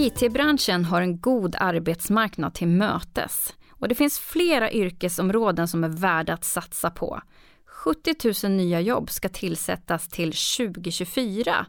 IT-branschen 0.00 0.84
har 0.84 1.02
en 1.02 1.20
god 1.20 1.56
arbetsmarknad 1.58 2.54
till 2.54 2.68
mötes 2.68 3.54
och 3.70 3.88
det 3.88 3.94
finns 3.94 4.18
flera 4.18 4.72
yrkesområden 4.72 5.68
som 5.68 5.84
är 5.84 5.88
värda 5.88 6.32
att 6.32 6.44
satsa 6.44 6.90
på. 6.90 7.20
70 7.66 8.46
000 8.46 8.56
nya 8.56 8.80
jobb 8.80 9.10
ska 9.10 9.28
tillsättas 9.28 10.08
till 10.08 10.32
2024. 10.56 11.66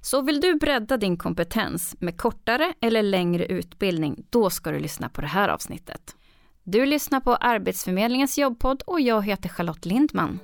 Så 0.00 0.22
vill 0.22 0.40
du 0.40 0.54
bredda 0.54 0.96
din 0.96 1.16
kompetens 1.16 1.96
med 1.98 2.16
kortare 2.16 2.74
eller 2.80 3.02
längre 3.02 3.46
utbildning, 3.46 4.24
då 4.30 4.50
ska 4.50 4.70
du 4.70 4.78
lyssna 4.78 5.08
på 5.08 5.20
det 5.20 5.26
här 5.26 5.48
avsnittet. 5.48 6.16
Du 6.62 6.86
lyssnar 6.86 7.20
på 7.20 7.36
Arbetsförmedlingens 7.36 8.38
jobbpodd 8.38 8.82
och 8.86 9.00
jag 9.00 9.26
heter 9.26 9.48
Charlotte 9.48 9.86
Lindman. 9.86 10.38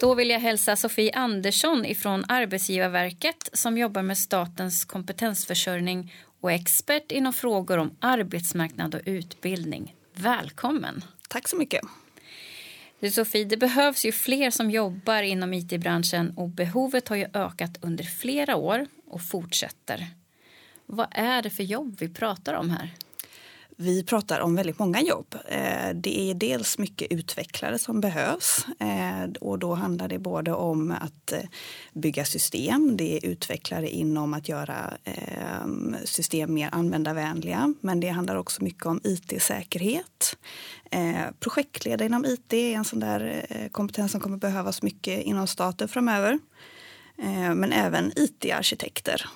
Då 0.00 0.14
vill 0.14 0.30
jag 0.30 0.40
hälsa 0.40 0.76
Sofie 0.76 1.12
Andersson 1.14 1.84
ifrån 1.84 2.24
Arbetsgivarverket 2.28 3.50
som 3.52 3.78
jobbar 3.78 4.02
med 4.02 4.18
statens 4.18 4.84
kompetensförsörjning 4.84 6.14
och 6.40 6.52
är 6.52 6.54
expert 6.54 7.12
inom 7.12 7.32
frågor 7.32 7.78
om 7.78 7.96
arbetsmarknad 8.00 8.94
och 8.94 9.00
utbildning. 9.04 9.94
Välkommen! 10.14 11.04
Tack 11.28 11.48
så 11.48 11.56
mycket. 11.56 11.80
Du 13.00 13.10
Sofie, 13.10 13.44
det 13.44 13.56
behövs 13.56 14.04
ju 14.04 14.12
fler 14.12 14.50
som 14.50 14.70
jobbar 14.70 15.22
inom 15.22 15.54
it-branschen 15.54 16.32
och 16.36 16.48
behovet 16.48 17.08
har 17.08 17.16
ju 17.16 17.26
ökat 17.34 17.78
under 17.80 18.04
flera 18.04 18.56
år 18.56 18.86
och 19.06 19.22
fortsätter. 19.22 20.06
Vad 20.86 21.06
är 21.10 21.42
det 21.42 21.50
för 21.50 21.62
jobb 21.62 21.96
vi 22.00 22.08
pratar 22.08 22.54
om 22.54 22.70
här? 22.70 22.94
Vi 23.80 24.02
pratar 24.02 24.40
om 24.40 24.54
väldigt 24.54 24.78
många 24.78 25.02
jobb. 25.02 25.34
Eh, 25.48 25.94
det 25.94 26.30
är 26.30 26.34
dels 26.34 26.78
mycket 26.78 27.12
utvecklare 27.12 27.78
som 27.78 28.00
behövs 28.00 28.66
eh, 28.80 29.30
och 29.40 29.58
då 29.58 29.74
handlar 29.74 30.08
det 30.08 30.18
både 30.18 30.52
om 30.52 30.90
att 30.90 31.32
eh, 31.32 31.40
bygga 31.92 32.24
system, 32.24 32.96
det 32.96 33.16
är 33.16 33.26
utvecklare 33.26 33.88
inom 33.88 34.34
att 34.34 34.48
göra 34.48 34.94
system 36.04 36.54
mer 36.54 36.68
användarvänliga, 36.72 37.74
men 37.80 38.00
det 38.00 38.08
handlar 38.08 38.36
också 38.36 38.64
mycket 38.64 38.86
om 38.86 39.00
IT-säkerhet. 39.04 40.36
Projektledare 41.40 42.06
inom 42.06 42.24
IT 42.24 42.52
är 42.52 42.74
en 42.74 42.84
sån 42.84 43.00
där 43.00 43.46
kompetens 43.72 44.12
som 44.12 44.20
kommer 44.20 44.36
behövas 44.36 44.82
mycket 44.82 45.22
inom 45.22 45.46
staten 45.46 45.88
framöver. 45.88 46.38
Men 47.54 47.72
även 47.72 48.12
IT-arkitekter 48.16 49.26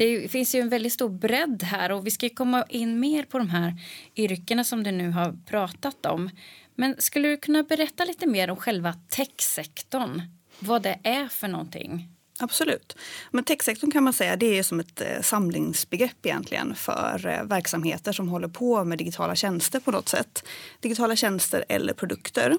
det 0.00 0.28
finns 0.28 0.54
ju 0.54 0.60
en 0.60 0.68
väldigt 0.68 0.92
stor 0.92 1.08
bredd 1.08 1.62
här 1.62 1.92
och 1.92 2.06
vi 2.06 2.10
ska 2.10 2.28
komma 2.28 2.64
in 2.68 3.00
mer 3.00 3.22
på 3.22 3.38
de 3.38 3.50
här 3.50 3.74
yrkena 4.16 4.64
som 4.64 4.82
du 4.82 4.90
nu 4.90 5.10
har 5.10 5.36
pratat 5.46 6.06
om. 6.06 6.30
Men 6.74 6.94
skulle 6.98 7.28
du 7.28 7.36
kunna 7.36 7.62
berätta 7.62 8.04
lite 8.04 8.26
mer 8.26 8.50
om 8.50 8.56
själva 8.56 8.94
techsektorn? 9.08 10.22
Vad 10.58 10.82
det 10.82 10.98
är 11.02 11.28
för 11.28 11.48
någonting? 11.48 12.08
Absolut. 12.38 12.96
Men 13.30 13.44
techsektorn 13.44 13.90
kan 13.90 14.04
man 14.04 14.12
säga 14.12 14.36
det 14.36 14.58
är 14.58 14.62
som 14.62 14.80
ett 14.80 15.00
eh, 15.00 15.20
samlingsbegrepp 15.22 16.26
egentligen 16.26 16.74
för 16.74 17.26
eh, 17.26 17.44
verksamheter 17.44 18.12
som 18.12 18.28
håller 18.28 18.48
på 18.48 18.84
med 18.84 18.98
digitala 18.98 19.34
tjänster 19.34 19.80
på 19.80 19.90
något 19.90 20.08
sätt. 20.08 20.44
Digitala 20.80 21.16
tjänster 21.16 21.64
eller 21.68 21.92
produkter. 21.92 22.56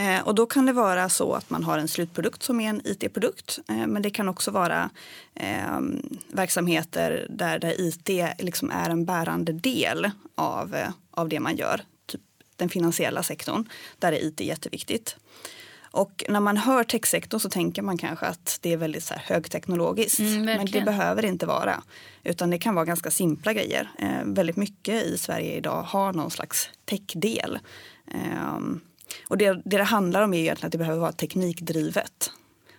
Eh, 0.00 0.20
och 0.20 0.34
då 0.34 0.46
kan 0.46 0.66
det 0.66 0.72
vara 0.72 1.08
så 1.08 1.34
att 1.34 1.50
man 1.50 1.64
har 1.64 1.78
en 1.78 1.88
slutprodukt 1.88 2.42
som 2.42 2.60
är 2.60 2.68
en 2.68 2.80
IT-produkt. 2.84 3.58
Men 3.66 4.02
det 4.02 4.10
kan 4.10 4.28
också 4.28 4.50
vara 4.50 4.90
eh, 5.34 5.80
verksamheter 6.28 7.26
där, 7.30 7.58
där 7.58 7.80
IT 7.80 8.08
liksom 8.38 8.70
är 8.70 8.90
en 8.90 9.04
bärande 9.04 9.52
del 9.52 10.10
av, 10.34 10.76
av 11.10 11.28
det 11.28 11.40
man 11.40 11.56
gör. 11.56 11.80
Typ 12.06 12.20
den 12.56 12.68
finansiella 12.68 13.22
sektorn, 13.22 13.68
där 13.98 14.12
är 14.12 14.24
IT 14.24 14.40
jätteviktigt. 14.40 15.16
Och 15.92 16.24
när 16.28 16.40
man 16.40 16.56
hör 16.56 16.84
techsektorn 16.84 17.40
så 17.40 17.50
tänker 17.50 17.82
man 17.82 17.98
kanske 17.98 18.26
att 18.26 18.58
det 18.60 18.72
är 18.72 18.76
väldigt 18.76 19.04
så 19.04 19.14
här 19.14 19.22
högteknologiskt. 19.26 20.18
Mm, 20.18 20.44
men 20.44 20.66
det 20.66 20.80
behöver 20.80 21.22
det 21.22 21.28
inte 21.28 21.46
vara. 21.46 21.82
Utan 22.24 22.50
det 22.50 22.58
kan 22.58 22.74
vara 22.74 22.84
ganska 22.84 23.10
simpla 23.10 23.52
grejer. 23.52 23.90
Eh, 23.98 24.24
väldigt 24.24 24.56
mycket 24.56 25.04
i 25.04 25.18
Sverige 25.18 25.56
idag 25.56 25.82
har 25.82 26.12
någon 26.12 26.30
slags 26.30 26.70
techdel. 26.84 27.58
Eh, 28.14 28.58
och 29.28 29.38
det, 29.38 29.52
det 29.64 29.76
det 29.76 29.82
handlar 29.82 30.22
om 30.22 30.34
är 30.34 30.38
egentligen 30.38 30.66
att 30.66 30.72
det 30.72 30.78
behöver 30.78 31.00
vara 31.00 31.12
teknikdrivet. 31.12 32.30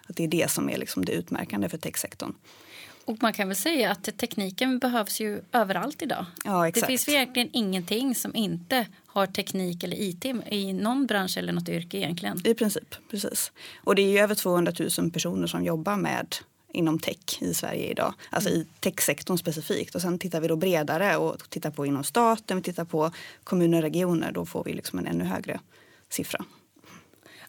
Att 0.08 0.16
det 0.16 0.24
är 0.24 0.28
det 0.28 0.52
som 0.52 0.69
är 0.69 0.78
liksom 0.78 1.06
det 1.06 1.12
utmärkande 1.12 1.69
för 1.69 1.78
techsektorn. 1.78 2.34
Och 3.06 3.18
man 3.22 3.34
kan 3.34 3.47
väl 3.47 3.58
säga 3.58 3.92
att 3.92 4.18
tekniken 4.18 4.80
behövs 4.80 5.22
ju 5.22 5.42
överallt 5.52 6.02
idag. 6.02 6.25
Ja, 6.46 6.68
exakt. 6.68 6.88
Det 6.88 6.88
finns 6.88 7.08
verkligen 7.08 7.50
ingenting 7.53 8.16
som 8.16 8.36
inte 8.36 8.88
har 9.06 9.28
teknik 9.28 9.84
eller 9.84 10.02
IT 10.02 10.25
i 10.50 10.74
någon 10.74 11.06
bransch 11.06 11.38
eller 11.38 11.53
något 11.53 11.69
yrke 11.69 11.97
egentligen. 11.97 12.48
I 12.48 12.53
princip, 12.53 12.96
precis. 13.09 13.52
Och 13.84 13.96
det 13.96 14.18
är 14.18 14.24
över 14.24 14.36
200 14.36 14.74
000 14.98 15.12
personer 15.12 15.48
som 15.48 15.63
jobbar 15.63 15.98
med 15.98 16.36
inom 16.74 17.00
tech 17.00 17.42
i 17.42 17.53
Sverige 17.53 17.92
idag. 17.92 18.13
Alltså 18.30 18.50
mm. 18.50 18.62
i 18.62 18.68
techsektorn 18.80 19.38
specifikt. 19.38 19.96
Och 19.96 20.02
sen 20.02 20.19
tittar 20.19 20.42
vi 20.42 20.48
då 20.48 20.56
bredare 20.56 21.18
och 21.18 21.50
tittar 21.50 21.72
på 21.72 21.86
inom 21.86 22.03
staten, 22.03 22.58
vi 22.58 22.63
tittar 22.63 22.86
på 22.86 23.12
kommuner 23.44 23.78
och 23.78 23.84
regioner. 23.84 24.31
Då 24.31 24.46
får 24.46 24.63
vi 24.63 24.74
liksom 24.74 25.00
en 25.00 25.08
ännu 25.08 25.24
högre 25.24 25.59
siffra. 26.13 26.45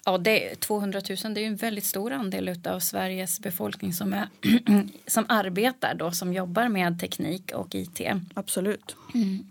Ja, 0.05 0.19
det, 0.19 0.61
200 0.61 1.01
000 1.25 1.35
det 1.35 1.41
är 1.41 1.47
en 1.47 1.57
väldigt 1.57 1.85
stor 1.85 2.13
andel 2.13 2.61
av 2.65 2.81
Sveriges 2.81 3.41
befolkning 3.41 3.93
som, 3.93 4.13
är, 4.13 4.29
som 5.07 5.25
arbetar 5.29 5.95
då, 5.95 6.13
som 6.13 6.33
jobbar 6.33 6.69
med 6.69 7.01
teknik 7.01 7.53
och 7.55 7.75
IT. 7.75 8.01
Absolut. 8.35 8.97
Mm. 9.15 9.47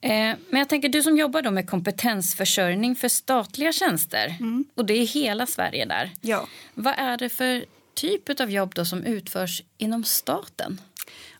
Eh, 0.00 0.38
men 0.48 0.58
jag 0.58 0.68
tänker 0.68 0.88
du 0.88 1.02
som 1.02 1.16
jobbar 1.16 1.42
då 1.42 1.50
med 1.50 1.70
kompetensförsörjning 1.70 2.96
för 2.96 3.08
statliga 3.08 3.72
tjänster 3.72 4.36
mm. 4.40 4.64
och 4.74 4.84
det 4.84 4.94
är 4.94 5.06
hela 5.06 5.46
Sverige 5.46 5.84
där. 5.84 6.10
Ja. 6.20 6.46
Vad 6.74 6.94
är 6.96 7.16
det 7.16 7.28
för 7.28 7.64
typ 7.94 8.40
av 8.40 8.50
jobb 8.50 8.74
då 8.74 8.84
som 8.84 9.04
utförs 9.04 9.62
inom 9.78 10.04
staten? 10.04 10.80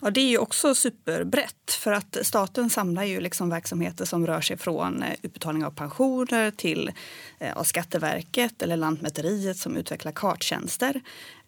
Ja, 0.00 0.10
det 0.10 0.20
är 0.20 0.28
ju 0.28 0.38
också 0.38 0.74
superbrett 0.74 1.72
för 1.72 1.92
att 1.92 2.16
staten 2.22 2.70
samlar 2.70 3.04
ju 3.04 3.20
liksom 3.20 3.50
verksamheter 3.50 4.04
som 4.04 4.26
rör 4.26 4.40
sig 4.40 4.56
från 4.56 5.02
eh, 5.02 5.14
utbetalning 5.22 5.64
av 5.64 5.70
pensioner 5.70 6.50
till 6.50 6.92
eh, 7.38 7.62
Skatteverket 7.62 8.62
eller 8.62 8.76
Lantmäteriet 8.76 9.56
som 9.56 9.76
utvecklar 9.76 10.12
karttjänster. 10.12 11.00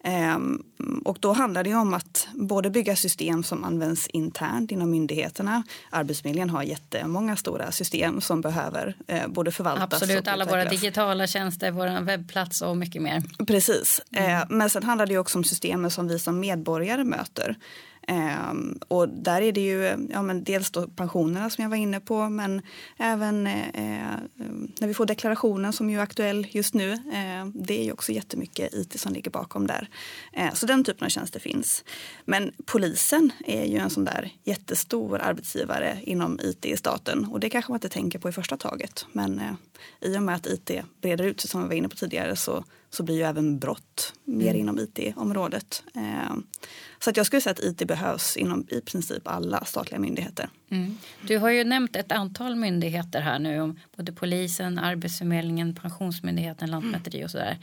Ehm, 0.03 0.63
och 1.05 1.17
då 1.19 1.33
handlar 1.33 1.63
det 1.63 1.75
om 1.75 1.93
att 1.93 2.27
både 2.33 2.69
bygga 2.69 2.95
system 2.95 3.43
som 3.43 3.63
används 3.63 4.07
internt 4.07 4.71
inom 4.71 4.91
myndigheterna. 4.91 5.63
Arbetsförmedlingen 5.89 6.49
har 6.49 6.63
jättemånga 6.63 7.35
stora 7.35 7.71
system 7.71 8.21
som 8.21 8.41
behöver 8.41 8.95
eh, 9.07 9.27
både 9.27 9.51
förvaltas 9.51 10.01
Absolut, 10.01 10.27
alla 10.27 10.45
våra 10.45 10.65
digitala 10.65 11.27
tjänster, 11.27 11.71
vår 11.71 12.01
webbplats 12.01 12.61
och 12.61 12.77
mycket 12.77 13.01
mer. 13.01 13.23
Precis, 13.47 14.01
mm. 14.11 14.47
men 14.49 14.69
sen 14.69 14.83
handlar 14.83 15.05
det 15.05 15.17
också 15.17 15.37
om 15.37 15.43
systemen 15.43 15.91
som 15.91 16.07
vi 16.07 16.19
som 16.19 16.39
medborgare 16.39 17.03
möter. 17.03 17.57
Um, 18.07 18.79
och 18.87 19.09
där 19.09 19.41
är 19.41 19.51
det 19.51 19.61
ju 19.61 20.07
ja, 20.09 20.21
men 20.21 20.43
dels 20.43 20.71
då 20.71 20.87
pensionerna 20.87 21.49
som 21.49 21.61
jag 21.61 21.69
var 21.69 21.77
inne 21.77 21.99
på 21.99 22.29
men 22.29 22.61
även 22.97 23.47
eh, 23.47 23.67
eh 23.67 24.17
när 24.79 24.87
vi 24.87 24.93
får 24.93 25.05
deklarationen 25.05 25.73
som 25.73 25.89
ju 25.89 25.97
är 25.97 26.01
aktuell 26.01 26.47
just 26.49 26.73
nu. 26.73 26.91
Eh, 26.91 27.45
det 27.53 27.79
är 27.79 27.83
ju 27.83 27.91
också 27.91 28.11
jättemycket 28.11 28.73
IT 28.73 28.99
som 28.99 29.13
ligger 29.13 29.31
bakom 29.31 29.67
där. 29.67 29.89
Eh, 30.33 30.53
så 30.53 30.65
den 30.65 30.83
typen 30.83 31.05
av 31.05 31.09
tjänster 31.09 31.39
finns. 31.39 31.83
Men 32.25 32.51
polisen 32.65 33.31
är 33.45 33.65
ju 33.65 33.77
en 33.77 33.89
sån 33.89 34.05
där 34.05 34.31
jättestor 34.43 35.19
arbetsgivare 35.19 35.99
inom 36.03 36.39
IT 36.43 36.65
i 36.65 36.77
staten 36.77 37.25
och 37.25 37.39
det 37.39 37.49
kanske 37.49 37.71
man 37.71 37.77
inte 37.77 37.89
tänker 37.89 38.19
på 38.19 38.29
i 38.29 38.31
första 38.31 38.57
taget. 38.57 39.05
Men 39.11 39.39
eh, 39.39 39.53
i 40.01 40.17
och 40.17 40.23
med 40.23 40.35
att 40.35 40.47
IT 40.47 40.71
breder 41.01 41.25
ut 41.25 41.41
sig 41.41 41.49
som 41.49 41.61
vi 41.61 41.67
var 41.67 41.75
inne 41.75 41.89
på 41.89 41.95
tidigare 41.95 42.35
så 42.35 42.63
så 42.93 43.03
blir 43.03 43.15
ju 43.15 43.21
även 43.21 43.59
brott 43.59 44.13
mer 44.23 44.49
mm. 44.49 44.59
inom 44.59 44.79
IT-området. 44.79 45.83
Eh, 45.95 46.35
så 46.99 47.09
att 47.09 47.17
jag 47.17 47.25
skulle 47.25 47.41
säga 47.41 47.51
att 47.51 47.59
IT 47.59 47.87
behövs 47.87 48.37
inom 48.37 48.67
i 48.69 48.81
princip 48.81 49.27
alla 49.27 49.65
statliga 49.65 49.99
myndigheter. 49.99 50.49
Mm. 50.69 50.97
Du 51.27 51.37
har 51.37 51.49
ju 51.49 51.63
nämnt 51.63 51.95
ett 51.95 52.11
antal 52.11 52.55
myndigheter 52.55 53.21
här 53.21 53.39
nu 53.39 53.61
om 53.61 53.79
både 53.95 54.11
polisen, 54.11 54.79
Arbetsförmedlingen, 54.79 55.75
Pensionsmyndigheten, 55.75 56.71
Lantmäteri 56.71 57.25
och 57.25 57.31
sådär. 57.31 57.57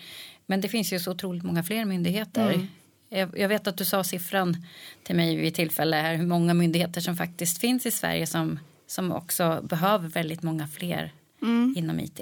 Men 0.46 0.60
det 0.60 0.68
finns 0.68 0.92
ju 0.92 0.98
så 0.98 1.10
otroligt 1.10 1.42
många 1.42 1.62
fler 1.62 1.84
myndigheter. 1.84 2.50
Mm. 2.52 2.66
Jag, 3.08 3.38
jag 3.38 3.48
vet 3.48 3.66
att 3.66 3.76
du 3.76 3.84
sa 3.84 4.04
siffran 4.04 4.56
till 5.02 5.16
mig 5.16 5.36
vid 5.36 5.54
tillfälle 5.54 5.96
här 5.96 6.14
hur 6.14 6.26
många 6.26 6.54
myndigheter 6.54 7.00
som 7.00 7.16
faktiskt 7.16 7.58
finns 7.58 7.86
i 7.86 7.90
Sverige 7.90 8.26
som, 8.26 8.58
som 8.86 9.12
också 9.12 9.60
behöver 9.62 10.08
väldigt 10.08 10.42
många 10.42 10.68
fler 10.68 11.12
mm. 11.42 11.74
inom 11.76 12.00
IT. 12.00 12.20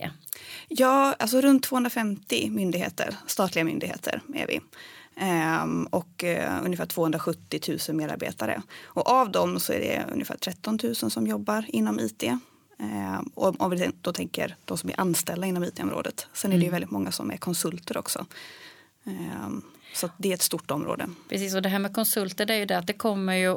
Ja, 0.69 1.15
alltså 1.19 1.41
runt 1.41 1.63
250 1.63 2.51
myndigheter, 2.51 3.17
statliga 3.27 3.65
myndigheter 3.65 4.23
är 4.35 4.47
vi. 4.47 4.61
Ehm, 5.21 5.87
och 5.87 6.25
eh, 6.25 6.65
ungefär 6.65 6.87
270 6.87 7.79
000 7.89 7.97
medarbetare. 7.97 8.63
Och 8.85 9.09
av 9.09 9.33
dem 9.33 9.61
så 9.61 9.73
är 9.73 9.81
det 9.81 10.05
ungefär 10.13 10.37
13 10.37 10.79
000 10.83 10.95
som 10.95 11.27
jobbar 11.27 11.65
inom 11.69 12.01
IT. 12.01 12.23
Ehm, 12.79 13.31
och 13.35 13.61
om 13.61 13.71
vi 13.71 13.91
då 14.01 14.13
tänker 14.13 14.57
de 14.65 14.79
som 14.79 14.91
är 14.91 15.01
anställda 15.01 15.47
inom 15.47 15.65
IT-området. 15.65 16.27
Sen 16.33 16.53
är 16.53 16.57
det 16.57 16.63
ju 16.63 16.69
mm. 16.69 16.73
väldigt 16.73 16.91
många 16.91 17.13
som 17.13 17.31
är 17.31 17.37
konsulter 17.37 17.99
också. 17.99 18.27
Ehm. 19.05 19.63
Så 19.99 20.11
det 20.17 20.31
är 20.31 20.35
ett 20.35 20.43
stort 20.43 20.71
område. 20.71 21.07
Precis, 21.29 21.55
och 21.55 21.63
det 21.63 21.69
här 21.69 21.79
med 21.79 21.93
konsulter 21.93 22.47
det 22.47 22.55
är 22.55 22.59
ju 22.59 22.65
det 22.65 22.79
att 22.79 22.87
det 22.87 22.93
kommer 22.93 23.35
ju, 23.35 23.57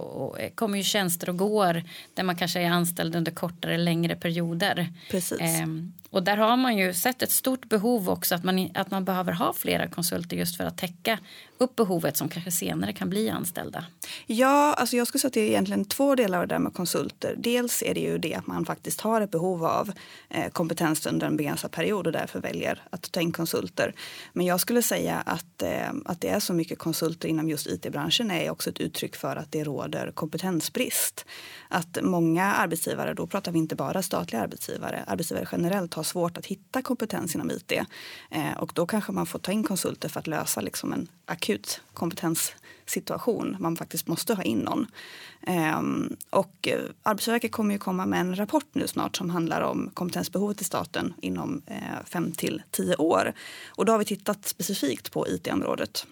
kommer 0.56 0.78
ju 0.78 0.84
tjänster 0.84 1.30
och 1.30 1.38
går 1.38 1.84
där 2.14 2.24
man 2.24 2.36
kanske 2.36 2.60
är 2.60 2.70
anställd 2.70 3.16
under 3.16 3.32
kortare 3.32 3.74
eller 3.74 3.84
längre 3.84 4.16
perioder. 4.16 4.94
Precis. 5.10 5.42
Ehm, 5.42 5.94
och 6.12 6.24
där 6.24 6.38
har 6.38 6.58
man 6.58 6.78
ju 6.78 6.94
sett 6.94 7.22
ett 7.22 7.32
stort 7.32 7.70
behov 7.70 8.10
också 8.10 8.36
att 8.36 8.44
man, 8.44 8.70
att 8.74 8.92
man 8.92 9.06
behöver 9.06 9.32
ha 9.32 9.54
flera 9.54 9.88
konsulter 9.88 10.38
just 10.38 10.58
för 10.58 10.64
att 10.64 10.78
täcka 10.78 11.20
upp 11.58 11.76
behovet 11.76 12.18
som 12.18 12.30
kanske 12.30 12.52
senare 12.52 12.94
kan 12.94 13.10
bli 13.10 13.30
anställda. 13.30 13.86
Ja, 14.26 14.74
alltså 14.74 14.96
jag 14.96 15.08
skulle 15.08 15.20
säga 15.20 15.28
att 15.28 15.34
det 15.34 15.42
är 15.42 15.48
egentligen 15.48 15.86
två 15.86 16.16
delar 16.16 16.42
av 16.42 16.48
det 16.48 16.56
där 16.56 16.60
med 16.60 16.74
konsulter. 16.74 17.36
Dels 17.38 17.84
är 17.84 17.94
det 17.94 18.00
ju 18.00 18.18
det 18.18 18.36
att 18.36 18.48
man 18.48 18.66
faktiskt 18.66 19.02
har 19.02 19.22
ett 19.22 19.32
behov 19.32 19.66
av 19.66 19.92
eh, 20.30 20.50
kompetens 20.52 21.06
under 21.06 21.28
en 21.28 21.38
begränsad 21.38 21.72
period 21.72 22.08
och 22.08 22.14
därför 22.14 22.40
väljer 22.40 22.82
att 22.90 23.12
ta 23.12 23.22
in 23.22 23.32
konsulter. 23.32 23.94
Men 24.34 24.46
jag 24.46 24.60
skulle 24.60 24.82
säga 24.82 25.24
att, 25.26 25.62
eh, 25.62 25.90
att 26.06 26.22
det 26.22 26.30
är 26.30 26.40
så 26.40 26.54
mycket 26.54 26.80
konsulter 26.80 27.28
inom 27.30 27.50
just 27.50 27.68
it-branschen 27.68 28.32
är 28.32 28.50
också 28.50 28.70
ett 28.70 28.80
uttryck 28.80 29.16
för 29.16 29.36
att 29.36 29.52
det 29.52 29.64
råder 29.64 30.12
kompetensbrist. 30.12 31.26
Att 31.70 31.98
många 32.02 32.46
arbetsgivare, 32.54 33.14
då 33.14 33.28
pratar 33.28 33.52
vi 33.52 33.60
inte 33.60 33.76
bara 33.76 34.02
statliga 34.02 34.42
arbetsgivare, 34.42 35.04
arbetsgivare 35.08 35.48
generellt 35.52 35.94
har 36.02 36.04
svårt 36.04 36.38
att 36.38 36.46
hitta 36.46 36.82
kompetens 36.82 37.36
inom 37.36 37.52
IT. 37.52 37.72
Eh, 38.32 38.54
och 38.58 38.72
då 38.76 38.86
kanske 38.86 39.12
man 39.12 39.26
får 39.26 39.40
ta 39.40 39.52
in 39.52 39.64
konsulter 39.64 40.10
för 40.10 40.20
att 40.20 40.28
lösa 40.28 40.62
liksom 40.62 40.94
en 40.94 41.08
akut 41.26 41.82
kompetenssituation. 41.94 43.58
Man 43.60 43.78
faktiskt 43.78 44.08
måste 44.08 44.34
ha 44.34 44.44
in 44.44 44.60
någon. 44.60 44.88
Eh, 45.42 45.82
och 46.30 46.68
eh, 46.68 46.80
Arbetsverket 47.04 47.52
kommer 47.52 47.74
ju 47.74 47.80
komma 47.80 48.06
med 48.06 48.20
en 48.20 48.36
rapport 48.36 48.68
nu 48.72 48.88
snart 48.88 49.18
som 49.18 49.30
handlar 49.30 49.62
om 49.62 49.90
kompetensbehovet 49.94 50.62
i 50.62 50.64
staten 50.64 51.14
inom 51.22 51.62
eh, 51.66 52.06
fem 52.06 52.32
till 52.32 52.62
tio 52.72 52.96
år. 52.96 53.34
Och 53.68 53.86
då 53.86 53.92
har 53.92 54.00
vi 54.00 54.06
tittat 54.06 54.48
specifikt 54.48 55.12
på 55.12 55.28
IT-området. 55.28 56.06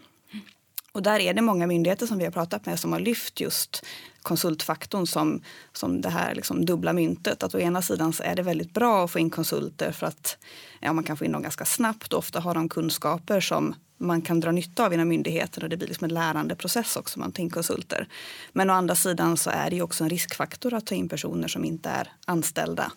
Och 0.91 1.03
där 1.03 1.19
är 1.19 1.33
det 1.33 1.41
många 1.41 1.68
myndigheter 1.68 2.06
som 2.06 2.18
vi 2.18 2.24
har 2.24 2.31
pratat 2.31 2.65
med 2.65 2.80
som 2.80 2.91
har 2.91 3.00
lyft 3.00 3.41
just 3.41 3.86
konsultfaktorn 4.29 5.07
som, 5.07 5.41
som 5.73 6.01
det 6.01 6.09
här 6.09 6.35
liksom 6.35 6.65
dubbla 6.65 6.93
myntet. 6.93 7.43
Att 7.43 7.55
å 7.55 7.59
ena 7.59 7.81
sidan 7.81 8.13
så 8.13 8.23
är 8.23 8.35
det 8.35 8.41
väldigt 8.41 8.73
bra 8.73 9.03
att 9.03 9.11
få 9.11 9.19
in 9.19 9.29
konsulter 9.29 9.91
för 9.91 10.07
att 10.07 10.37
ja, 10.79 10.93
man 10.93 11.03
kan 11.03 11.17
få 11.17 11.25
in 11.25 11.31
dem 11.31 11.41
ganska 11.41 11.65
snabbt 11.65 12.13
och 12.13 12.19
ofta 12.19 12.39
har 12.39 12.53
de 12.53 12.69
kunskaper 12.69 13.39
som 13.39 13.75
man 13.99 14.21
kan 14.21 14.39
dra 14.39 14.51
nytta 14.51 14.85
av 14.85 14.93
inom 14.93 15.07
myndigheten 15.07 15.63
och 15.63 15.69
det 15.69 15.77
blir 15.77 15.87
liksom 15.87 16.05
en 16.05 16.13
lärandeprocess 16.13 16.95
också 16.95 17.19
man 17.19 17.31
tar 17.31 17.43
in 17.43 17.49
konsulter. 17.49 18.07
Men 18.53 18.69
å 18.69 18.73
andra 18.73 18.95
sidan 18.95 19.37
så 19.37 19.49
är 19.49 19.69
det 19.69 19.81
också 19.81 20.03
en 20.03 20.09
riskfaktor 20.09 20.73
att 20.73 20.85
ta 20.85 20.95
in 20.95 21.09
personer 21.09 21.47
som 21.47 21.65
inte 21.65 21.89
är 21.89 22.11
anställda 22.25 22.91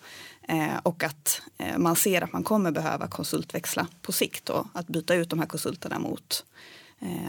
eh, 0.47 0.77
och 0.83 1.03
att 1.03 1.41
eh, 1.57 1.77
man 1.77 1.95
ser 1.95 2.23
att 2.23 2.33
man 2.33 2.43
kommer 2.43 2.71
behöva 2.71 3.07
konsultväxla 3.07 3.87
på 4.01 4.11
sikt 4.11 4.49
och 4.49 4.67
att 4.73 4.87
byta 4.87 5.15
ut 5.15 5.29
de 5.29 5.39
här 5.39 5.47
konsulterna 5.47 5.99
mot 5.99 6.45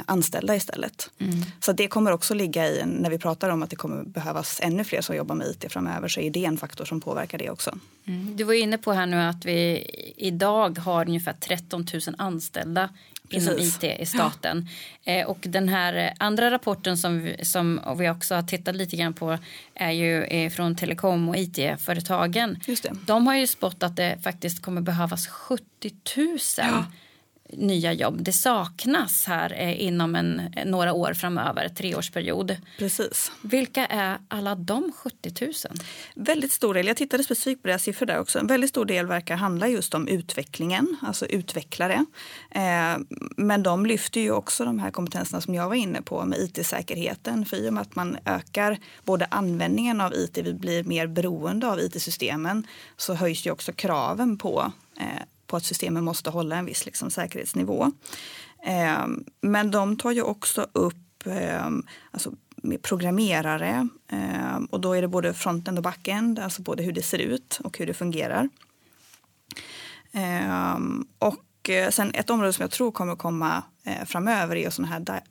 anställda 0.06 0.56
istället. 0.56 1.11
Mm. 1.19 1.43
Så 1.61 1.73
det 1.73 1.88
kommer 1.88 2.12
också 2.12 2.35
ligga 2.35 2.69
i, 2.69 2.82
när 2.87 3.11
vi 3.11 3.19
pratar 3.19 3.50
om 3.50 3.62
att 3.62 3.71
det 3.71 3.76
kommer 3.76 4.05
behövas 4.05 4.61
ännu 4.62 4.85
fler 4.85 5.00
som 5.00 5.17
jobbar 5.17 5.35
med 5.35 5.47
IT 5.47 5.73
framöver 5.73 6.09
så 6.09 6.21
är 6.21 6.31
det 6.31 6.44
en 6.44 6.56
faktor 6.56 6.85
som 6.85 7.00
påverkar 7.00 7.38
det 7.38 7.50
också. 7.50 7.79
Mm. 8.06 8.37
Du 8.37 8.44
var 8.44 8.55
inne 8.55 8.79
på 8.79 8.93
här 8.93 9.06
nu 9.06 9.17
att 9.17 9.44
vi 9.44 9.87
idag 10.17 10.79
har 10.79 11.09
ungefär 11.09 11.32
13 11.32 11.87
000 12.06 12.15
anställda 12.19 12.88
Precis. 13.31 13.49
inom 13.49 13.61
IT 13.61 14.00
i 14.00 14.06
staten. 14.06 14.69
Ja. 15.05 15.12
Eh, 15.12 15.26
och 15.26 15.38
den 15.41 15.69
här 15.69 16.15
andra 16.19 16.50
rapporten 16.50 16.99
som 16.99 17.21
vi, 17.21 17.44
som 17.44 17.81
vi 17.99 18.11
också 18.11 18.35
har 18.35 18.43
tittat 18.43 18.76
lite 18.76 18.97
grann 18.97 19.15
på 19.15 19.38
är 19.75 19.91
ju 19.91 20.25
eh, 20.25 20.50
från 20.50 20.76
telekom 20.76 21.29
och 21.29 21.37
IT-företagen. 21.37 22.61
De 23.06 23.26
har 23.26 23.37
ju 23.37 23.47
spått 23.47 23.82
att 23.82 23.97
det 23.97 24.19
faktiskt 24.23 24.62
kommer 24.62 24.81
behövas 24.81 25.26
70 25.26 25.65
000 26.17 26.38
ja 26.56 26.85
nya 27.56 27.92
jobb. 27.92 28.22
Det 28.22 28.32
saknas 28.32 29.24
här 29.24 29.52
eh, 29.52 29.82
inom 29.82 30.14
en, 30.14 30.42
några 30.66 30.92
år 30.92 31.14
framöver, 31.14 31.68
treårsperiod. 31.68 32.56
Precis. 32.78 33.32
Vilka 33.42 33.86
är 33.86 34.18
alla 34.28 34.54
de 34.54 34.92
70 34.96 35.32
000? 35.40 35.52
Väldigt 36.14 36.52
stor 36.52 36.74
del, 36.74 36.86
jag 36.86 36.96
tittade 36.96 37.24
specifikt 37.24 37.62
på 37.62 37.68
deras 37.68 37.82
siffror 37.82 38.06
där 38.06 38.20
också. 38.20 38.38
En 38.38 38.46
väldigt 38.46 38.70
stor 38.70 38.84
del 38.84 39.06
verkar 39.06 39.36
handla 39.36 39.68
just 39.68 39.94
om 39.94 40.08
utvecklingen, 40.08 40.96
alltså 41.02 41.26
utvecklare. 41.26 42.04
Eh, 42.50 42.98
men 43.36 43.62
de 43.62 43.86
lyfter 43.86 44.20
ju 44.20 44.30
också 44.30 44.64
de 44.64 44.78
här 44.78 44.90
kompetenserna 44.90 45.40
som 45.40 45.54
jag 45.54 45.68
var 45.68 45.74
inne 45.74 46.02
på 46.02 46.24
med 46.24 46.38
it-säkerheten. 46.38 47.46
För 47.46 47.56
i 47.56 47.68
och 47.68 47.72
med 47.72 47.80
att 47.80 47.96
man 47.96 48.18
ökar 48.24 48.78
både 49.04 49.26
användningen 49.30 50.00
av 50.00 50.14
it, 50.14 50.38
vi 50.38 50.54
blir 50.54 50.84
mer 50.84 51.06
beroende 51.06 51.68
av 51.68 51.80
it-systemen, 51.80 52.66
så 52.96 53.14
höjs 53.14 53.46
ju 53.46 53.50
också 53.50 53.72
kraven 53.72 54.38
på 54.38 54.72
eh, 55.00 55.22
på 55.54 55.58
att 55.58 55.64
systemen 55.64 56.04
måste 56.04 56.30
hålla 56.30 56.56
en 56.56 56.64
viss 56.64 56.86
liksom, 56.86 57.10
säkerhetsnivå. 57.10 57.92
Eh, 58.66 59.06
men 59.40 59.70
de 59.70 59.96
tar 59.96 60.10
ju 60.10 60.22
också 60.22 60.66
upp 60.72 61.26
eh, 61.26 61.70
alltså, 62.10 62.32
med 62.56 62.82
programmerare 62.82 63.88
eh, 64.08 64.56
och 64.70 64.80
då 64.80 64.92
är 64.92 65.02
det 65.02 65.08
både 65.08 65.34
frontend 65.34 65.78
och 65.78 65.84
backend, 65.84 66.38
alltså 66.38 66.62
både 66.62 66.82
hur 66.82 66.92
det 66.92 67.02
ser 67.02 67.18
ut 67.18 67.60
och 67.64 67.78
hur 67.78 67.86
det 67.86 67.94
fungerar. 67.94 68.48
Ehm, 70.12 71.06
och 71.18 71.70
eh, 71.70 71.90
sen 71.90 72.10
ett 72.14 72.30
område 72.30 72.52
som 72.52 72.62
jag 72.62 72.70
tror 72.70 72.92
kommer 72.92 73.16
komma 73.16 73.62
eh, 73.84 74.04
framöver 74.04 74.56
är 74.56 74.70
sådana 74.70 74.92
här 74.92 75.22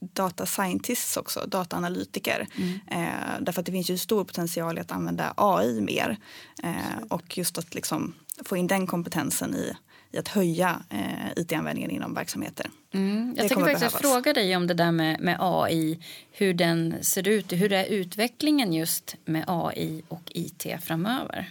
data 0.00 0.46
scientists 0.46 1.16
också, 1.16 1.44
dataanalytiker. 1.46 2.46
Mm. 2.56 2.78
Eh, 2.86 3.40
därför 3.40 3.60
att 3.60 3.66
det 3.66 3.72
finns 3.72 3.90
ju 3.90 3.98
stor 3.98 4.24
potential 4.24 4.78
i 4.78 4.80
att 4.80 4.92
använda 4.92 5.34
AI 5.36 5.80
mer. 5.80 6.16
Eh, 6.62 7.02
och 7.08 7.38
just 7.38 7.58
att 7.58 7.74
liksom 7.74 8.14
få 8.44 8.56
in 8.56 8.66
den 8.66 8.86
kompetensen 8.86 9.54
i, 9.54 9.72
i 10.12 10.18
att 10.18 10.28
höja 10.28 10.82
eh, 10.90 11.32
IT-användningen 11.36 11.90
inom 11.90 12.14
verksamheter. 12.14 12.66
Mm. 12.92 13.34
Jag 13.36 13.48
tänkte 13.48 13.72
faktiskt 13.72 13.96
fråga 13.96 14.32
dig 14.32 14.56
om 14.56 14.66
det 14.66 14.74
där 14.74 14.92
med, 14.92 15.20
med 15.20 15.36
AI, 15.40 15.98
hur 16.32 16.54
den 16.54 16.94
ser 17.02 17.28
ut, 17.28 17.52
hur 17.52 17.72
är 17.72 17.84
utvecklingen 17.84 18.72
just 18.72 19.16
med 19.24 19.44
AI 19.46 20.02
och 20.08 20.32
IT 20.34 20.66
framöver? 20.82 21.50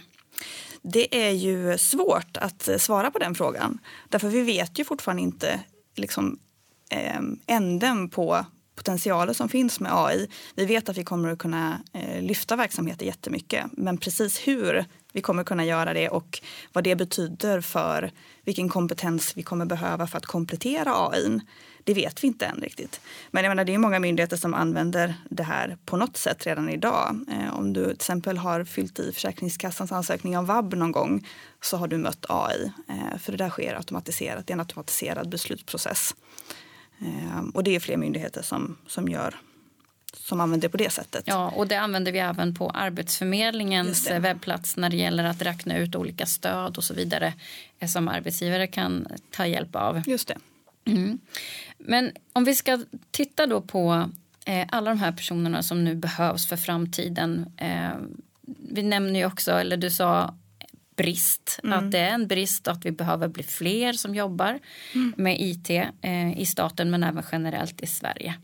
Det 0.82 1.26
är 1.26 1.30
ju 1.30 1.78
svårt 1.78 2.36
att 2.36 2.68
svara 2.78 3.10
på 3.10 3.18
den 3.18 3.34
frågan. 3.34 3.78
Därför 4.08 4.28
vi 4.28 4.42
vet 4.42 4.78
ju 4.78 4.84
fortfarande 4.84 5.22
inte 5.22 5.60
liksom, 5.96 6.26
eh, 6.32 6.49
Ehm, 6.90 7.38
änden 7.46 8.08
på 8.08 8.44
potentialen 8.74 9.34
som 9.34 9.48
finns 9.48 9.80
med 9.80 9.92
AI. 9.94 10.28
Vi 10.54 10.64
vet 10.66 10.88
att 10.88 10.98
vi 10.98 11.04
kommer 11.04 11.28
att 11.28 11.38
kunna 11.38 11.80
eh, 11.92 12.22
lyfta 12.22 12.56
verksamheter 12.56 13.06
jättemycket. 13.06 13.64
Men 13.72 13.98
precis 13.98 14.38
hur 14.38 14.84
vi 15.12 15.20
kommer 15.20 15.42
att 15.42 15.48
kunna 15.48 15.64
göra 15.64 15.94
det 15.94 16.08
och 16.08 16.40
vad 16.72 16.84
det 16.84 16.96
betyder 16.96 17.60
för 17.60 18.10
vilken 18.44 18.68
kompetens 18.68 19.36
vi 19.36 19.42
kommer 19.42 19.66
behöva 19.66 20.06
för 20.06 20.18
att 20.18 20.26
komplettera 20.26 21.08
AI. 21.08 21.40
Det 21.84 21.94
vet 21.94 22.24
vi 22.24 22.26
inte 22.26 22.46
än 22.46 22.60
riktigt. 22.60 23.00
Men 23.30 23.44
jag 23.44 23.50
menar, 23.50 23.64
det 23.64 23.74
är 23.74 23.78
många 23.78 23.98
myndigheter 23.98 24.36
som 24.36 24.54
använder 24.54 25.14
det 25.30 25.42
här 25.42 25.78
på 25.86 25.96
något 25.96 26.16
sätt 26.16 26.46
redan 26.46 26.68
idag. 26.68 27.26
Eh, 27.30 27.58
om 27.58 27.72
du 27.72 27.84
till 27.84 27.92
exempel 27.92 28.38
har 28.38 28.64
fyllt 28.64 28.98
i 28.98 29.12
Försäkringskassans 29.12 29.92
ansökning 29.92 30.38
om 30.38 30.46
vab 30.46 30.74
någon 30.74 30.92
gång 30.92 31.26
så 31.60 31.76
har 31.76 31.88
du 31.88 31.98
mött 31.98 32.26
AI. 32.28 32.72
Eh, 32.88 33.18
för 33.18 33.32
det 33.32 33.38
där 33.38 33.50
sker 33.50 33.74
automatiserat. 33.74 34.46
Det 34.46 34.50
är 34.50 34.54
en 34.54 34.60
automatiserad 34.60 35.28
beslutsprocess. 35.28 36.14
Eh, 37.00 37.40
och 37.54 37.64
det 37.64 37.76
är 37.76 37.80
fler 37.80 37.96
myndigheter 37.96 38.42
som, 38.42 38.76
som 38.86 39.08
gör 39.08 39.36
som 40.12 40.40
använder 40.40 40.68
det 40.68 40.72
på 40.72 40.76
det 40.76 40.90
sättet. 40.90 41.24
Ja, 41.26 41.48
och 41.48 41.66
det 41.66 41.76
använder 41.76 42.12
vi 42.12 42.18
även 42.18 42.54
på 42.54 42.70
Arbetsförmedlingens 42.70 44.10
webbplats 44.10 44.76
när 44.76 44.90
det 44.90 44.96
gäller 44.96 45.24
att 45.24 45.42
räkna 45.42 45.78
ut 45.78 45.96
olika 45.96 46.26
stöd 46.26 46.76
och 46.76 46.84
så 46.84 46.94
vidare 46.94 47.34
som 47.88 48.08
arbetsgivare 48.08 48.66
kan 48.66 49.06
ta 49.30 49.46
hjälp 49.46 49.76
av. 49.76 50.02
Just 50.06 50.28
det. 50.28 50.38
Mm. 50.84 51.18
Men 51.78 52.12
om 52.32 52.44
vi 52.44 52.54
ska 52.54 52.84
titta 53.10 53.46
då 53.46 53.60
på 53.60 54.10
eh, 54.46 54.66
alla 54.70 54.90
de 54.90 54.98
här 54.98 55.12
personerna 55.12 55.62
som 55.62 55.84
nu 55.84 55.94
behövs 55.94 56.46
för 56.46 56.56
framtiden. 56.56 57.52
Eh, 57.56 57.90
vi 58.72 58.82
nämner 58.82 59.20
ju 59.20 59.26
också, 59.26 59.52
eller 59.52 59.76
du 59.76 59.90
sa 59.90 60.34
brist. 61.02 61.60
Mm. 61.64 61.78
Att 61.78 61.92
det 61.92 61.98
är 61.98 62.14
en 62.14 62.26
brist 62.26 62.68
att 62.68 62.84
vi 62.84 62.90
behöver 62.92 63.28
bli 63.28 63.42
fler 63.42 63.92
som 63.92 64.14
jobbar 64.14 64.58
mm. 64.94 65.14
med 65.16 65.40
IT 65.40 65.70
eh, 66.02 66.40
i 66.40 66.46
staten 66.46 66.90
men 66.90 67.02
även 67.02 67.24
generellt 67.32 67.80
i 67.80 67.86
Sverige. 67.86 68.34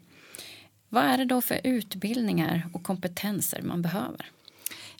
Vad 0.88 1.04
är 1.04 1.18
det 1.18 1.24
då 1.24 1.40
för 1.40 1.60
utbildningar 1.64 2.68
och 2.72 2.82
kompetenser 2.82 3.62
man 3.62 3.82
behöver? 3.82 4.30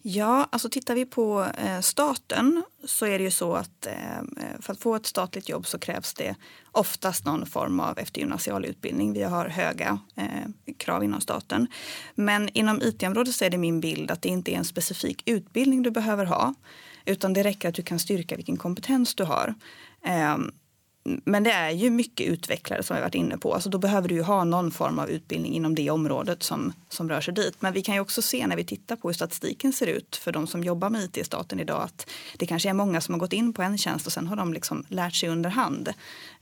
Ja, 0.09 0.49
alltså 0.51 0.69
tittar 0.69 0.95
vi 0.95 1.07
på 1.07 1.47
eh, 1.59 1.81
staten 1.81 2.65
så 2.85 3.07
är 3.07 3.19
det 3.19 3.25
ju 3.25 3.31
så 3.31 3.55
att 3.55 3.87
eh, 3.87 4.53
för 4.61 4.73
att 4.73 4.81
få 4.81 4.95
ett 4.95 5.07
statligt 5.07 5.49
jobb 5.49 5.67
så 5.67 5.79
krävs 5.79 6.15
det 6.15 6.35
oftast 6.73 7.25
någon 7.25 7.47
form 7.47 7.81
av 7.81 7.99
eftergymnasial 7.99 8.65
utbildning. 8.65 9.13
Vi 9.13 9.23
har 9.23 9.49
höga 9.49 9.99
eh, 10.15 10.73
krav 10.79 11.05
inom 11.05 11.21
staten. 11.21 11.67
Men 12.15 12.49
inom 12.49 12.83
IT-området 12.83 13.35
så 13.35 13.45
är 13.45 13.51
det 13.51 13.59
min 13.59 13.81
bild 13.81 14.11
att 14.11 14.23
det 14.23 14.29
inte 14.29 14.55
är 14.55 14.57
en 14.57 14.65
specifik 14.65 15.23
utbildning 15.27 15.83
du 15.83 15.91
behöver 15.91 16.25
ha 16.25 16.55
utan 17.07 17.33
det 17.33 17.43
räcker 17.43 17.69
att 17.69 17.75
du 17.75 17.83
kan 17.83 17.99
styrka 17.99 18.37
vilken 18.37 18.57
kompetens 18.57 19.15
du 19.15 19.25
har. 19.25 19.55
Ehm, 20.05 20.51
men 21.25 21.43
det 21.43 21.51
är 21.51 21.71
ju 21.71 21.91
mycket 21.91 22.27
utvecklare 22.27 22.83
som 22.83 22.97
vi 22.97 23.03
varit 23.03 23.15
inne 23.15 23.39
på. 23.39 23.55
Alltså 23.55 23.71
då 23.71 23.79
behöver 23.79 24.09
du 24.09 24.15
ju 24.15 24.23
ha 24.23 24.45
någon 24.45 24.71
form 24.71 24.99
av 24.99 25.11
utbildning 25.11 25.53
inom 25.53 25.75
det 25.75 25.91
området 25.91 26.43
som, 26.43 26.73
som 26.89 27.09
rör 27.09 27.21
sig 27.21 27.35
dit. 27.35 27.63
Men 27.63 27.73
vi 27.73 27.83
kan 27.83 27.95
ju 27.95 28.01
också 28.01 28.23
se 28.23 28.47
när 28.47 28.57
vi 28.57 28.65
tittar 28.65 28.97
på 28.97 29.09
hur 29.09 29.15
statistiken 29.15 29.73
ser 29.73 29.87
ut 29.87 30.17
för 30.17 30.33
de 30.33 30.47
som 30.47 30.65
jobbar 30.65 30.91
med 30.91 31.05
IT 31.05 31.17
i 31.17 31.25
staten 31.25 31.61
idag 31.61 31.83
att 31.83 32.11
det 32.37 32.47
kanske 32.47 32.69
är 32.69 32.75
många 32.75 33.01
som 33.01 33.15
har 33.15 33.19
gått 33.19 33.33
in 33.33 33.53
på 33.53 33.63
en 33.63 33.79
tjänst 33.79 34.07
och 34.07 34.13
sen 34.13 34.27
har 34.27 34.37
de 34.37 34.53
liksom 34.53 34.85
lärt 34.89 35.15
sig 35.15 35.29
under 35.29 35.51
hand. 35.51 35.93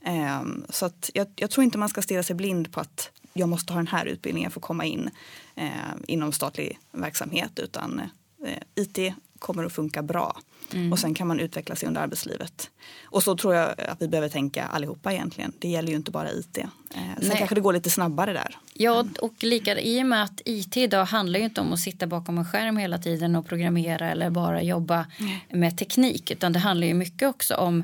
Ehm, 0.05 0.65
så 0.69 0.85
att 0.85 1.09
jag, 1.13 1.27
jag, 1.35 1.49
tror 1.49 1.63
inte 1.63 1.77
man 1.77 1.89
ska 1.89 2.01
stirra 2.01 2.23
sig 2.23 2.35
blind 2.35 2.71
på 2.71 2.79
att 2.79 3.11
jag 3.33 3.49
måste 3.49 3.73
ha 3.73 3.79
den 3.79 3.87
här 3.87 4.05
utbildningen 4.05 4.51
för 4.51 4.59
att 4.59 4.65
komma 4.65 4.85
in 4.85 5.09
ehm, 5.55 6.03
inom 6.07 6.31
statlig 6.31 6.79
verksamhet 6.91 7.59
utan 7.59 8.01
eh, 8.45 8.83
IT 8.83 9.13
kommer 9.39 9.63
att 9.63 9.73
funka 9.73 10.03
bra. 10.03 10.37
Mm. 10.73 10.91
Och 10.91 10.99
sen 10.99 11.13
kan 11.13 11.27
man 11.27 11.39
utveckla 11.39 11.75
sig 11.75 11.87
under 11.87 12.01
arbetslivet. 12.01 12.69
Och 13.03 13.23
så 13.23 13.37
tror 13.37 13.55
jag 13.55 13.81
att 13.81 14.01
vi 14.01 14.07
behöver 14.07 14.29
tänka 14.29 14.65
allihopa 14.65 15.13
egentligen. 15.13 15.53
Det 15.59 15.67
gäller 15.67 15.89
ju 15.89 15.95
inte 15.95 16.11
bara 16.11 16.31
IT. 16.31 16.57
Eh, 16.57 16.65
sen 16.93 17.03
Nej. 17.21 17.37
kanske 17.37 17.55
det 17.55 17.61
går 17.61 17.73
lite 17.73 17.89
snabbare 17.89 18.33
där. 18.33 18.57
Ja, 18.73 19.05
och 19.21 19.43
lika, 19.43 19.79
i 19.79 20.01
och 20.01 20.05
med 20.05 20.23
att 20.23 20.41
IT 20.45 20.77
idag 20.77 21.05
handlar 21.05 21.39
ju 21.39 21.45
inte 21.45 21.61
om 21.61 21.73
att 21.73 21.79
sitta 21.79 22.07
bakom 22.07 22.37
en 22.37 22.45
skärm 22.45 22.77
hela 22.77 22.97
tiden 22.97 23.35
och 23.35 23.47
programmera 23.47 24.11
eller 24.11 24.29
bara 24.29 24.61
jobba 24.61 25.05
mm. 25.19 25.39
med 25.49 25.77
teknik. 25.77 26.31
Utan 26.31 26.53
det 26.53 26.59
handlar 26.59 26.87
ju 26.87 26.93
mycket 26.93 27.29
också 27.29 27.55
om 27.55 27.83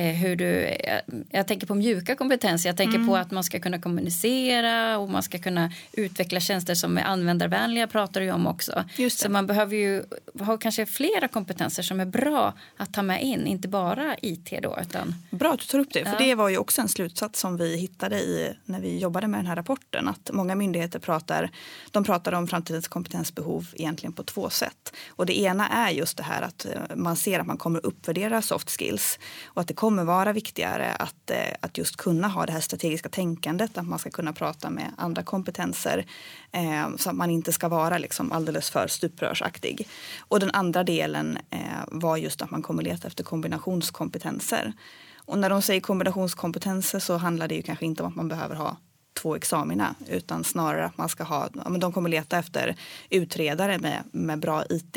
hur 0.00 0.36
du, 0.36 0.76
jag, 0.84 1.00
jag, 1.30 1.48
tänker 1.48 1.66
på 1.66 1.74
mjuka 1.74 2.16
kompetenser, 2.16 2.68
jag 2.68 2.76
tänker 2.76 2.94
mm. 2.94 3.08
på 3.08 3.16
att 3.16 3.30
man 3.30 3.44
ska 3.44 3.60
kunna 3.60 3.80
kommunicera 3.80 4.98
och 4.98 5.10
man 5.10 5.22
ska 5.22 5.38
kunna 5.38 5.72
utveckla 5.92 6.40
tjänster 6.40 6.74
som 6.74 6.98
är 6.98 7.02
användarvänliga 7.02 7.86
pratar 7.86 8.20
du 8.20 8.30
om 8.30 8.46
också. 8.46 8.84
Så 9.10 9.30
man 9.30 9.46
behöver 9.46 9.76
ju 9.76 10.02
ha 10.40 10.56
kanske 10.56 10.86
flera 10.86 11.28
kompetenser 11.28 11.82
som 11.82 12.00
är 12.00 12.04
bra 12.04 12.54
att 12.76 12.94
ta 12.94 13.02
med 13.02 13.22
in, 13.22 13.46
inte 13.46 13.68
bara 13.68 14.16
IT 14.22 14.52
då. 14.62 14.78
Utan... 14.82 15.14
Bra 15.30 15.52
att 15.52 15.60
du 15.60 15.66
tar 15.66 15.78
upp 15.78 15.92
det, 15.92 16.04
för 16.04 16.12
ja. 16.12 16.18
det 16.18 16.34
var 16.34 16.48
ju 16.48 16.58
också 16.58 16.80
en 16.80 16.88
slutsats 16.88 17.40
som 17.40 17.56
vi 17.56 17.76
hittade 17.76 18.20
i 18.20 18.56
när 18.64 18.80
vi 18.80 18.98
jobbade 18.98 19.28
med 19.28 19.40
den 19.40 19.46
här 19.46 19.56
rapporten, 19.56 20.08
att 20.08 20.30
många 20.32 20.54
myndigheter 20.54 20.98
pratar, 20.98 21.50
de 21.90 22.04
pratar 22.04 22.32
om 22.32 22.48
framtidens 22.48 22.88
kompetensbehov 22.88 23.66
egentligen 23.72 24.12
på 24.12 24.22
två 24.22 24.50
sätt. 24.50 24.92
Och 25.08 25.26
det 25.26 25.38
ena 25.38 25.68
är 25.68 25.90
just 25.90 26.16
det 26.16 26.22
här 26.22 26.42
att 26.42 26.64
eh, 26.64 26.96
man 26.96 27.16
ser 27.16 27.40
att 27.40 27.46
man 27.46 27.56
kommer 27.56 27.86
uppvärdera 27.86 28.42
soft 28.42 28.70
skills 28.70 29.18
och 29.44 29.60
att 29.60 29.68
det 29.68 29.74
kommer 29.82 30.04
vara 30.04 30.32
viktigare 30.32 30.92
att, 30.92 31.30
eh, 31.30 31.54
att 31.60 31.78
just 31.78 31.96
kunna 31.96 32.28
ha 32.28 32.46
det 32.46 32.52
här 32.52 32.60
strategiska 32.60 33.08
tänkandet, 33.08 33.78
att 33.78 33.86
man 33.86 33.98
ska 33.98 34.10
kunna 34.10 34.32
prata 34.32 34.70
med 34.70 34.92
andra 34.96 35.22
kompetenser 35.22 36.06
eh, 36.52 36.96
så 36.98 37.10
att 37.10 37.16
man 37.16 37.30
inte 37.30 37.52
ska 37.52 37.68
vara 37.68 37.98
liksom 37.98 38.32
alldeles 38.32 38.70
för 38.70 38.86
stuprörsaktig. 38.88 39.88
Och 40.28 40.40
den 40.40 40.50
andra 40.50 40.84
delen 40.84 41.38
eh, 41.50 41.60
var 41.86 42.16
just 42.16 42.42
att 42.42 42.50
man 42.50 42.62
kommer 42.62 42.82
leta 42.82 43.08
efter 43.08 43.24
kombinationskompetenser. 43.24 44.72
Och 45.16 45.38
när 45.38 45.50
de 45.50 45.62
säger 45.62 45.80
kombinationskompetenser 45.80 46.98
så 46.98 47.16
handlar 47.16 47.48
det 47.48 47.54
ju 47.54 47.62
kanske 47.62 47.86
inte 47.86 48.02
om 48.02 48.08
att 48.08 48.16
man 48.16 48.28
behöver 48.28 48.54
ha 48.54 48.76
två 49.22 49.36
examina 49.36 49.94
utan 50.08 50.44
snarare 50.44 50.84
att 50.84 50.98
man 50.98 51.08
ska 51.08 51.24
ha, 51.24 51.48
men 51.52 51.80
de 51.80 51.92
kommer 51.92 52.10
leta 52.10 52.38
efter 52.38 52.76
utredare 53.10 53.78
med, 53.78 54.02
med 54.12 54.38
bra 54.38 54.64
IT 54.70 54.96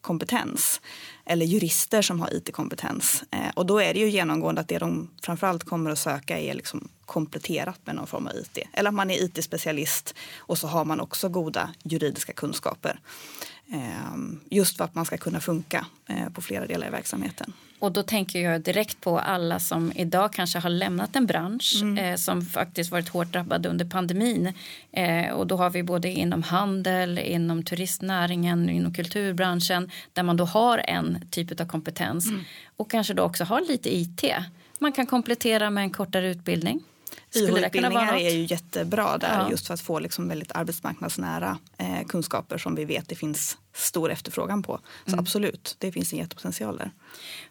kompetens 0.00 0.80
eller 1.26 1.46
jurister 1.46 2.02
som 2.02 2.20
har 2.20 2.34
IT-kompetens. 2.34 3.24
Eh, 3.30 3.50
och 3.54 3.66
då 3.66 3.78
är 3.78 3.94
det 3.94 4.00
ju 4.00 4.08
genomgående 4.08 4.60
att 4.60 4.68
det 4.68 4.78
de 4.78 5.10
framförallt 5.22 5.64
kommer 5.64 5.90
att 5.90 5.98
söka 5.98 6.38
är 6.38 6.54
liksom 6.54 6.88
kompletterat 7.06 7.80
med 7.84 7.94
någon 7.94 8.06
form 8.06 8.26
av 8.26 8.32
IT. 8.36 8.58
Eller 8.72 8.88
att 8.88 8.94
man 8.94 9.10
är 9.10 9.24
IT-specialist 9.24 10.14
och 10.36 10.58
så 10.58 10.66
har 10.66 10.84
man 10.84 11.00
också 11.00 11.28
goda 11.28 11.74
juridiska 11.82 12.32
kunskaper. 12.32 13.00
Ehm, 13.72 14.40
just 14.50 14.76
för 14.76 14.84
att 14.84 14.94
man 14.94 15.04
ska 15.04 15.16
kunna 15.16 15.40
funka 15.40 15.86
eh, 16.06 16.28
på 16.28 16.42
flera 16.42 16.66
delar 16.66 16.86
i 16.86 16.90
verksamheten. 16.90 17.52
Och 17.78 17.92
då 17.92 18.02
tänker 18.02 18.40
jag 18.40 18.60
direkt 18.60 19.00
på 19.00 19.18
alla 19.18 19.58
som 19.58 19.92
idag 19.94 20.32
kanske 20.32 20.58
har 20.58 20.70
lämnat 20.70 21.16
en 21.16 21.26
bransch 21.26 21.78
mm. 21.82 21.98
eh, 21.98 22.16
som 22.16 22.42
faktiskt 22.42 22.90
varit 22.90 23.08
hårt 23.08 23.32
drabbade 23.32 23.68
under 23.68 23.84
pandemin. 23.84 24.52
Eh, 24.92 25.30
och 25.30 25.46
då 25.46 25.56
har 25.56 25.70
vi 25.70 25.82
både 25.82 26.08
inom 26.08 26.42
handel, 26.42 27.18
inom 27.18 27.62
turistnäringen, 27.62 28.70
inom 28.70 28.94
kulturbranschen 28.94 29.90
där 30.12 30.22
man 30.22 30.36
då 30.36 30.44
har 30.44 30.78
en 30.84 31.28
typ 31.30 31.60
av 31.60 31.66
kompetens 31.66 32.28
mm. 32.28 32.44
och 32.76 32.90
kanske 32.90 33.14
då 33.14 33.22
också 33.22 33.44
har 33.44 33.60
lite 33.60 33.96
IT. 33.96 34.24
Man 34.78 34.92
kan 34.92 35.06
komplettera 35.06 35.70
med 35.70 35.82
en 35.82 35.90
kortare 35.90 36.30
utbildning. 36.30 36.80
YH-utbildningar 37.34 38.14
är 38.14 38.30
ju 38.30 38.44
jättebra 38.44 39.18
där 39.18 39.38
ja. 39.38 39.50
just 39.50 39.66
för 39.66 39.74
att 39.74 39.80
få 39.80 39.98
liksom 39.98 40.28
väldigt 40.28 40.52
arbetsmarknadsnära 40.52 41.58
eh, 41.78 42.06
kunskaper 42.08 42.58
som 42.58 42.74
vi 42.74 42.84
vet 42.84 43.08
det 43.08 43.14
finns 43.14 43.58
stor 43.78 44.10
efterfrågan 44.10 44.62
på. 44.62 44.80
Så 45.04 45.12
mm. 45.12 45.20
absolut, 45.20 45.76
det 45.78 45.92
finns 45.92 46.12
en 46.12 46.18
jättepotential 46.18 46.76
där. 46.76 46.90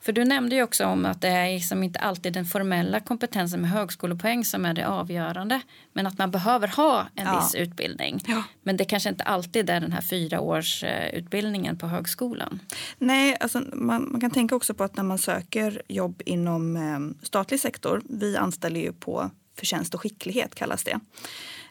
För 0.01 0.11
du 0.11 0.25
nämnde 0.25 0.55
ju 0.55 0.63
också 0.63 0.85
om 0.85 1.05
att 1.05 1.21
det 1.21 1.27
är 1.27 1.53
liksom 1.53 1.83
inte 1.83 1.99
alltid 1.99 2.33
den 2.33 2.45
formella 2.45 2.99
kompetensen 2.99 3.61
med 3.61 3.69
högskolepoäng 3.69 4.45
som 4.45 4.65
är 4.65 4.73
det 4.73 4.87
avgörande. 4.87 5.61
Men 5.93 6.07
att 6.07 6.17
man 6.17 6.31
behöver 6.31 6.67
ha 6.67 7.07
en 7.15 7.25
ja. 7.25 7.39
viss 7.39 7.55
utbildning. 7.55 8.23
Ja. 8.27 8.43
Men 8.63 8.77
det 8.77 8.85
kanske 8.85 9.09
inte 9.09 9.23
alltid 9.23 9.69
är 9.69 9.79
den 9.79 9.91
här 9.91 10.01
fyra 10.01 10.39
års 10.39 10.83
eh, 10.83 11.75
på 11.79 11.87
högskolan. 11.87 12.59
Nej, 12.97 13.37
alltså 13.39 13.61
man, 13.73 14.11
man, 14.11 14.21
kan 14.21 14.31
tänka 14.31 14.55
också 14.55 14.73
på 14.73 14.83
att 14.83 14.97
när 14.97 15.03
man 15.03 15.17
söker 15.17 15.81
jobb 15.87 16.21
inom 16.25 16.75
eh, 16.75 17.25
statlig 17.25 17.59
sektor. 17.59 18.01
Vi 18.09 18.37
anställer 18.37 18.79
ju 18.79 18.93
på 18.93 19.31
förtjänst 19.67 19.93
och 19.93 20.01
skicklighet 20.01 20.55
kallas 20.55 20.83
det. 20.83 20.99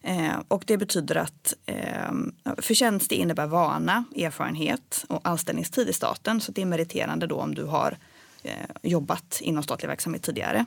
Eh, 0.03 0.41
och 0.49 0.65
det 0.67 0.77
betyder 0.77 1.15
att 1.17 1.55
eh, 1.67 2.13
förtjänst 2.59 3.13
innebär 3.13 3.47
vana, 3.47 4.05
erfarenhet 4.17 5.05
och 5.09 5.21
anställningstid 5.25 5.89
i 5.89 5.93
staten. 5.93 6.41
Så 6.41 6.53
det 6.53 6.63
är 6.63 6.67
meriterande 6.67 7.27
då 7.27 7.37
om 7.37 7.55
du 7.55 7.65
har 7.65 7.99
eh, 8.43 8.53
jobbat 8.83 9.41
inom 9.41 9.63
statlig 9.63 9.89
verksamhet 9.89 10.23
tidigare. 10.23 10.65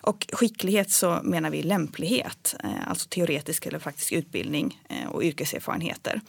Och 0.00 0.26
skicklighet 0.32 0.90
så 0.90 1.20
menar 1.22 1.50
vi 1.50 1.62
lämplighet, 1.62 2.54
eh, 2.64 2.88
alltså 2.88 3.08
teoretisk 3.08 3.66
eller 3.66 3.78
praktisk 3.78 4.12
utbildning 4.12 4.80
eh, 4.88 5.08
och 5.08 5.22
yrkeserfarenheter. 5.22 6.20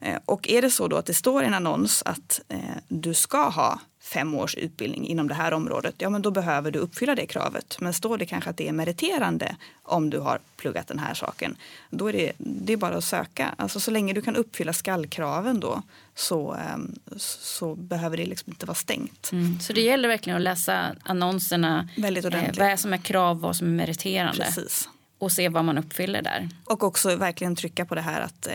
Eh, 0.00 0.18
och 0.24 0.48
är 0.48 0.62
det 0.62 0.70
så 0.70 0.88
då 0.88 0.96
att 0.96 1.06
det 1.06 1.14
står 1.14 1.42
i 1.42 1.46
en 1.46 1.54
annons 1.54 2.02
att 2.06 2.40
du 2.88 3.14
ska 3.14 3.48
ha 3.48 3.80
fem 4.02 4.34
års 4.34 4.54
utbildning 4.54 5.06
inom 5.06 5.28
det 5.28 5.34
här 5.34 5.52
området, 5.52 5.94
ja 5.98 6.10
men 6.10 6.22
då 6.22 6.30
behöver 6.30 6.70
du 6.70 6.78
uppfylla 6.78 7.14
det 7.14 7.26
kravet. 7.26 7.76
Men 7.80 7.94
står 7.94 8.18
det 8.18 8.26
kanske 8.26 8.50
att 8.50 8.56
det 8.56 8.68
är 8.68 8.72
meriterande 8.72 9.56
om 9.82 10.10
du 10.10 10.18
har 10.18 10.40
pluggat 10.56 10.88
den 10.88 10.98
här 10.98 11.14
saken, 11.14 11.56
då 11.90 12.08
är 12.08 12.12
det, 12.12 12.32
det 12.38 12.72
är 12.72 12.76
bara 12.76 12.96
att 12.96 13.04
söka. 13.04 13.54
Alltså 13.56 13.80
så 13.80 13.90
länge 13.90 14.12
du 14.12 14.22
kan 14.22 14.36
uppfylla 14.36 14.72
skallkraven 14.72 15.60
då 15.60 15.82
så, 16.14 16.54
ehm, 16.54 16.94
så 17.16 17.74
behöver 17.74 18.16
det 18.16 18.26
liksom 18.26 18.52
inte 18.52 18.66
vara 18.66 18.74
stängt. 18.74 19.32
Mm. 19.32 19.60
Så 19.60 19.72
det 19.72 19.80
gäller 19.80 20.08
verkligen 20.08 20.36
att 20.36 20.42
läsa 20.42 20.96
annonserna, 21.02 21.88
Väldigt 21.96 22.24
ordentligt. 22.24 22.58
Eh, 22.58 22.68
vad 22.68 22.80
som 22.80 22.92
är 22.92 22.98
krav, 22.98 23.40
vad 23.40 23.56
som 23.56 23.66
är 23.66 23.72
meriterande. 23.72 24.44
Precis 24.44 24.88
och 25.20 25.32
se 25.32 25.48
vad 25.48 25.64
man 25.64 25.78
uppfyller 25.78 26.22
där. 26.22 26.48
Och 26.64 26.82
också 26.82 27.16
verkligen 27.16 27.56
trycka 27.56 27.84
på 27.84 27.94
det 27.94 28.00
här 28.00 28.20
att 28.20 28.46
eh, 28.46 28.54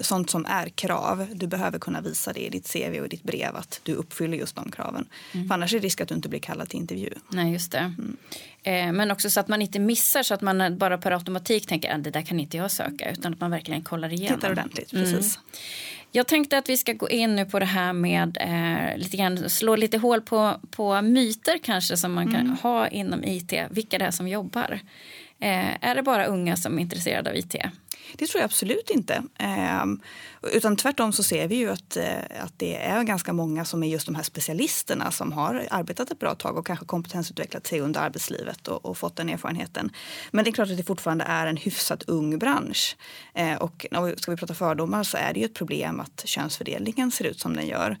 sånt 0.00 0.30
som 0.30 0.46
är 0.46 0.68
krav, 0.68 1.26
du 1.34 1.46
behöver 1.46 1.78
kunna 1.78 2.00
visa 2.00 2.32
det 2.32 2.40
i 2.40 2.48
ditt 2.48 2.72
CV 2.72 3.00
och 3.00 3.08
ditt 3.08 3.22
brev 3.22 3.56
att 3.56 3.80
du 3.82 3.94
uppfyller 3.94 4.36
just 4.36 4.56
de 4.56 4.70
kraven. 4.70 5.08
Mm. 5.32 5.48
För 5.48 5.54
annars 5.54 5.74
är 5.74 5.78
det 5.80 5.84
risk 5.84 6.00
att 6.00 6.08
du 6.08 6.14
inte 6.14 6.28
blir 6.28 6.40
kallad 6.40 6.68
till 6.68 6.78
intervju. 6.78 7.10
Nej, 7.28 7.52
just 7.52 7.72
det. 7.72 7.78
Mm. 7.78 8.16
Eh, 8.62 8.92
men 8.92 9.10
också 9.10 9.30
så 9.30 9.40
att 9.40 9.48
man 9.48 9.62
inte 9.62 9.78
missar 9.78 10.22
så 10.22 10.34
att 10.34 10.40
man 10.40 10.78
bara 10.78 10.98
per 10.98 11.10
automatik 11.10 11.66
tänker 11.66 11.90
att 11.90 11.94
ah, 11.94 11.98
det 11.98 12.10
där 12.10 12.22
kan 12.22 12.40
inte 12.40 12.56
jag 12.56 12.70
söka 12.70 13.10
utan 13.10 13.32
att 13.32 13.40
man 13.40 13.50
verkligen 13.50 13.82
kollar 13.82 14.12
igenom. 14.12 14.38
Tittar 14.38 14.52
ordentligt, 14.52 14.92
mm. 14.92 15.04
precis. 15.04 15.36
Mm. 15.36 15.46
Jag 16.12 16.26
tänkte 16.26 16.58
att 16.58 16.68
vi 16.68 16.76
ska 16.76 16.92
gå 16.92 17.08
in 17.08 17.36
nu 17.36 17.44
på 17.44 17.58
det 17.58 17.66
här 17.66 17.92
med 17.92 18.38
eh, 18.40 18.98
lite 18.98 19.16
grann, 19.16 19.50
slå 19.50 19.76
lite 19.76 19.98
hål 19.98 20.20
på, 20.20 20.60
på 20.70 21.02
myter 21.02 21.58
kanske 21.62 21.96
som 21.96 22.12
man 22.12 22.32
kan 22.32 22.40
mm. 22.40 22.56
ha 22.62 22.88
inom 22.88 23.24
IT, 23.24 23.52
vilka 23.70 23.98
det 23.98 24.04
är 24.04 24.10
som 24.10 24.28
jobbar. 24.28 24.80
Eh, 25.40 25.84
är 25.88 25.94
det 25.94 26.02
bara 26.02 26.26
unga 26.26 26.56
som 26.56 26.78
är 26.78 26.82
intresserade 26.82 27.30
av 27.30 27.36
IT? 27.36 27.54
Det 28.14 28.26
tror 28.26 28.40
jag 28.40 28.44
absolut 28.44 28.90
inte. 28.90 29.22
Eh, 29.38 29.84
utan 30.52 30.76
tvärtom 30.76 31.12
så 31.12 31.22
ser 31.22 31.48
vi 31.48 31.54
ju 31.54 31.70
att, 31.70 31.96
eh, 31.96 32.42
att 32.42 32.58
det 32.58 32.76
är 32.76 33.02
ganska 33.02 33.32
många 33.32 33.64
som 33.64 33.82
är 33.82 33.86
just 33.86 34.06
de 34.06 34.14
här 34.14 34.22
specialisterna 34.22 35.10
som 35.10 35.32
har 35.32 35.66
arbetat 35.70 36.10
ett 36.10 36.18
bra 36.18 36.34
tag 36.34 36.58
och 36.58 36.66
kanske 36.66 36.86
kompetensutvecklat 36.86 37.66
sig 37.66 37.80
under 37.80 38.00
arbetslivet 38.00 38.68
och, 38.68 38.84
och 38.84 38.98
fått 38.98 39.16
den 39.16 39.28
erfarenheten. 39.28 39.90
Men 40.30 40.44
det 40.44 40.50
är 40.50 40.52
klart 40.52 40.70
att 40.70 40.76
det 40.76 40.84
fortfarande 40.84 41.24
är 41.24 41.46
en 41.46 41.56
hyfsat 41.56 42.02
ung 42.02 42.38
bransch. 42.38 42.96
Eh, 43.34 43.54
och 43.54 43.86
ska 44.16 44.30
vi 44.30 44.36
prata 44.36 44.54
fördomar 44.54 45.02
så 45.02 45.16
är 45.16 45.34
det 45.34 45.40
ju 45.40 45.46
ett 45.46 45.54
problem 45.54 46.00
att 46.00 46.22
könsfördelningen 46.26 47.10
ser 47.10 47.24
ut 47.24 47.40
som 47.40 47.56
den 47.56 47.66
gör. 47.66 47.96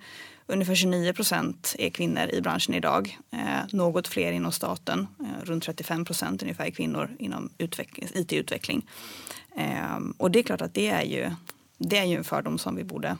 Ungefär 0.48 0.74
29 0.74 1.12
procent 1.12 1.74
är 1.78 1.90
kvinnor 1.90 2.30
i 2.32 2.40
branschen 2.40 2.74
idag. 2.74 3.18
Eh, 3.32 3.38
något 3.72 4.08
fler 4.08 4.32
inom 4.32 4.52
staten. 4.52 5.06
Eh, 5.20 5.44
runt 5.44 5.64
35 5.64 6.04
procent 6.04 6.42
ungefär 6.42 6.70
kvinnor 6.70 7.16
inom 7.18 7.50
IT-utveckling. 8.14 8.86
Eh, 9.56 9.98
och 10.16 10.30
det 10.30 10.38
är 10.38 10.42
klart 10.42 10.62
att 10.62 10.74
det 10.74 10.88
är, 10.88 11.02
ju, 11.02 11.30
det 11.78 11.98
är 11.98 12.04
ju 12.04 12.16
en 12.16 12.24
fördom 12.24 12.58
som 12.58 12.76
vi 12.76 12.84
borde 12.84 13.16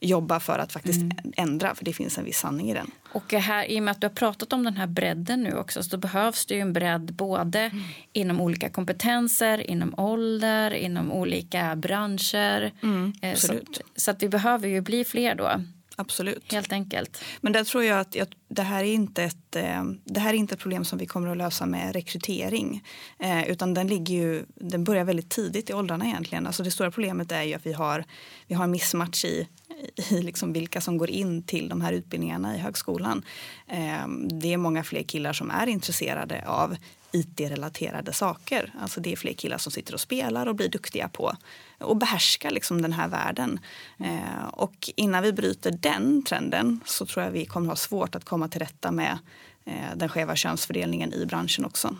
jobba 0.00 0.40
för 0.40 0.58
att 0.58 0.72
faktiskt 0.72 1.00
mm. 1.00 1.32
ändra, 1.36 1.74
för 1.74 1.84
det 1.84 1.92
finns 1.92 2.18
en 2.18 2.24
viss 2.24 2.38
sanning 2.38 2.70
i 2.70 2.74
den. 2.74 2.90
Och 3.12 3.32
här, 3.32 3.70
i 3.70 3.78
och 3.78 3.82
med 3.82 3.92
att 3.92 4.00
du 4.00 4.06
har 4.06 4.14
pratat 4.14 4.52
om 4.52 4.64
den 4.64 4.76
här 4.76 4.86
bredden 4.86 5.42
nu 5.42 5.56
också, 5.56 5.82
så 5.82 5.96
behövs 5.96 6.46
det 6.46 6.54
ju 6.54 6.60
en 6.60 6.72
bredd 6.72 7.14
både 7.14 7.60
mm. 7.60 7.82
inom 8.12 8.40
olika 8.40 8.68
kompetenser, 8.68 9.70
inom 9.70 9.94
ålder, 9.96 10.70
inom 10.70 11.12
olika 11.12 11.76
branscher. 11.76 12.72
Mm, 12.82 13.12
så, 13.34 13.54
så, 13.96 14.10
att 14.10 14.22
vi 14.22 14.28
behöver 14.28 14.68
ju 14.68 14.80
bli 14.80 15.04
fler 15.04 15.34
då. 15.34 15.50
Absolut. 15.96 16.52
Helt 16.52 16.72
enkelt. 16.72 17.24
Men 17.40 17.52
där 17.52 17.64
tror 17.64 17.84
jag 17.84 18.00
att 18.00 18.14
jag, 18.14 18.28
det, 18.48 18.62
här 18.62 18.84
är 18.84 18.92
inte 18.92 19.22
ett, 19.22 19.56
eh, 19.56 19.84
det 20.04 20.20
här 20.20 20.30
är 20.30 20.38
inte 20.38 20.54
ett 20.54 20.60
problem 20.60 20.84
som 20.84 20.98
vi 20.98 21.06
kommer 21.06 21.28
att 21.28 21.36
lösa 21.36 21.66
med 21.66 21.92
rekrytering. 21.92 22.84
Eh, 23.18 23.50
utan 23.50 23.74
den, 23.74 23.86
ligger 23.86 24.14
ju, 24.14 24.44
den 24.54 24.84
börjar 24.84 25.04
väldigt 25.04 25.30
tidigt 25.30 25.70
i 25.70 25.72
åldrarna 25.72 26.06
egentligen. 26.06 26.46
Alltså 26.46 26.62
det 26.62 26.70
stora 26.70 26.90
problemet 26.90 27.32
är 27.32 27.42
ju 27.42 27.54
att 27.54 27.66
vi 27.66 27.72
har, 27.72 28.04
vi 28.46 28.54
har 28.54 28.64
en 28.64 28.70
missmatch 28.70 29.24
i, 29.24 29.48
i 29.96 30.22
liksom 30.22 30.52
vilka 30.52 30.80
som 30.80 30.98
går 30.98 31.10
in 31.10 31.42
till 31.42 31.68
de 31.68 31.80
här 31.80 31.92
utbildningarna 31.92 32.56
i 32.56 32.58
högskolan. 32.58 33.22
Ehm, 33.68 34.28
det 34.40 34.52
är 34.52 34.56
många 34.56 34.84
fler 34.84 35.02
killar 35.02 35.32
som 35.32 35.50
är 35.50 35.66
intresserade 35.66 36.44
av 36.46 36.76
IT-relaterade 37.12 38.12
saker. 38.12 38.72
Alltså 38.80 39.00
det 39.00 39.12
är 39.12 39.16
fler 39.16 39.32
killar 39.32 39.58
som 39.58 39.72
sitter 39.72 39.94
och 39.94 40.00
spelar 40.00 40.46
och 40.46 40.54
blir 40.54 40.68
duktiga 40.68 41.08
på 41.08 41.36
och 41.78 41.96
behärskar 41.96 42.50
liksom 42.50 42.82
den 42.82 42.92
här 42.92 43.08
världen. 43.08 43.60
Ehm, 43.98 44.48
och 44.52 44.90
innan 44.96 45.22
vi 45.22 45.32
bryter 45.32 45.70
den 45.70 46.22
trenden 46.22 46.80
så 46.84 47.06
tror 47.06 47.24
jag 47.24 47.32
vi 47.32 47.46
kommer 47.46 47.68
ha 47.68 47.76
svårt 47.76 48.14
att 48.14 48.24
komma 48.24 48.48
till 48.48 48.60
rätta 48.60 48.92
med 48.92 49.18
eh, 49.64 49.96
den 49.96 50.08
skeva 50.08 50.36
könsfördelningen 50.36 51.12
i 51.12 51.26
branschen 51.26 51.64
också. 51.64 51.96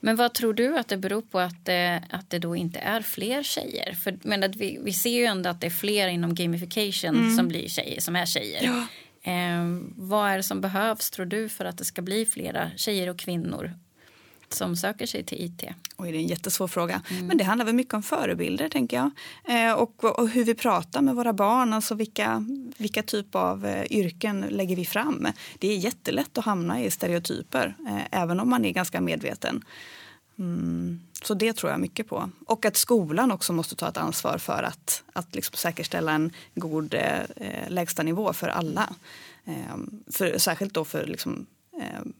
Men 0.00 0.16
vad 0.16 0.34
tror 0.34 0.54
du 0.54 0.78
att 0.78 0.88
det 0.88 0.96
beror 0.96 1.22
på 1.22 1.40
att, 1.40 1.68
eh, 1.68 1.96
att 1.96 2.30
det 2.30 2.38
då 2.38 2.56
inte 2.56 2.78
är 2.78 3.00
fler 3.00 3.42
tjejer? 3.42 3.94
För 3.94 4.18
men 4.22 4.44
att 4.44 4.56
vi, 4.56 4.78
vi 4.82 4.92
ser 4.92 5.18
ju 5.18 5.24
ändå 5.24 5.50
att 5.50 5.60
det 5.60 5.66
är 5.66 5.70
fler 5.70 6.08
inom 6.08 6.34
gamification 6.34 7.16
mm. 7.16 7.36
som, 7.36 7.48
blir 7.48 7.68
tjejer, 7.68 8.00
som 8.00 8.16
är 8.16 8.26
tjejer. 8.26 8.62
Ja. 8.62 8.86
Eh, 9.32 9.64
vad 9.96 10.30
är 10.30 10.36
det 10.36 10.42
som 10.42 10.60
behövs 10.60 11.10
tror 11.10 11.26
du 11.26 11.48
för 11.48 11.64
att 11.64 11.78
det 11.78 11.84
ska 11.84 12.02
bli 12.02 12.26
flera 12.26 12.70
tjejer 12.76 13.08
och 13.08 13.18
kvinnor 13.18 13.74
som 14.54 14.76
söker 14.76 15.06
sig 15.06 15.24
till 15.24 15.44
IT? 15.44 15.64
Oj, 15.96 16.12
det 16.12 16.18
är 16.18 16.20
en 16.20 16.26
jättesvår 16.26 16.68
fråga. 16.68 17.02
Mm. 17.10 17.26
Men 17.26 17.38
det 17.38 17.44
handlar 17.44 17.64
väl 17.64 17.74
mycket 17.74 17.94
om 17.94 18.02
förebilder, 18.02 18.68
tänker 18.68 18.96
jag. 18.96 19.10
Eh, 19.44 19.72
och, 19.72 20.04
och, 20.04 20.28
hur 20.28 20.44
vi 20.44 20.54
pratar 20.54 21.02
med 21.02 21.14
våra 21.14 21.32
barn, 21.32 21.72
alltså 21.72 21.94
vilka, 21.94 22.44
vilka 22.76 23.02
typ 23.02 23.34
av 23.34 23.66
eh, 23.66 23.84
yrken 23.90 24.40
lägger 24.40 24.76
vi 24.76 24.84
fram? 24.84 25.26
Det 25.58 25.68
är 25.68 25.76
jättelätt 25.76 26.38
att 26.38 26.44
hamna 26.44 26.82
i 26.82 26.90
stereotyper, 26.90 27.76
eh, 27.88 28.20
även 28.20 28.40
om 28.40 28.50
man 28.50 28.64
är 28.64 28.70
ganska 28.70 29.00
medveten. 29.00 29.64
Mm. 30.38 31.00
Så 31.22 31.34
det 31.34 31.52
tror 31.52 31.70
jag 31.72 31.80
mycket 31.80 32.08
på. 32.08 32.30
Och 32.46 32.64
att 32.64 32.76
skolan 32.76 33.32
också 33.32 33.52
måste 33.52 33.76
ta 33.76 33.88
ett 33.88 33.96
ansvar 33.96 34.38
för 34.38 34.62
att, 34.62 35.02
att 35.12 35.34
liksom 35.34 35.56
säkerställa 35.56 36.12
en 36.12 36.32
god 36.54 36.94
eh, 36.94 37.68
lägstanivå 37.68 38.32
för 38.32 38.48
alla. 38.48 38.88
Eh, 39.44 39.76
för, 40.12 40.38
särskilt 40.38 40.74
då 40.74 40.84
för 40.84 41.06
liksom, 41.06 41.46
Eh, 41.46 41.57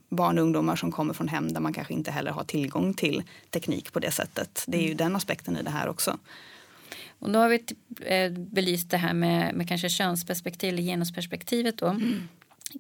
barn 0.09 0.39
och 0.39 0.45
ungdomar 0.45 0.77
som 0.77 0.93
kommer 0.93 1.15
från 1.15 1.29
hem 1.29 1.53
där 1.53 1.61
man 1.61 1.73
kanske 1.73 1.95
inte 1.95 2.11
heller 2.11 2.31
har 2.31 2.45
tillgång 2.45 2.95
till 2.95 3.23
teknik 3.51 3.93
på 3.93 3.99
det 3.99 4.11
sättet. 4.11 4.65
Det 4.67 4.79
är 4.79 4.83
ju 4.83 4.87
mm. 4.87 4.97
den 4.97 5.17
aspekten 5.17 5.57
i 5.57 5.63
det 5.63 5.71
här 5.71 5.89
också. 5.89 6.19
Och 7.19 7.31
då 7.31 7.39
har 7.39 7.49
vi 7.49 7.65
eh, 8.07 8.33
belyst 8.33 8.91
det 8.91 8.97
här 8.97 9.13
med, 9.13 9.55
med 9.55 9.69
kanske 9.69 9.89
könsperspektiv 9.89 10.69
eller 10.75 10.83
genusperspektivet 10.83 11.79
då. 11.79 11.87
Mm. 11.87 12.29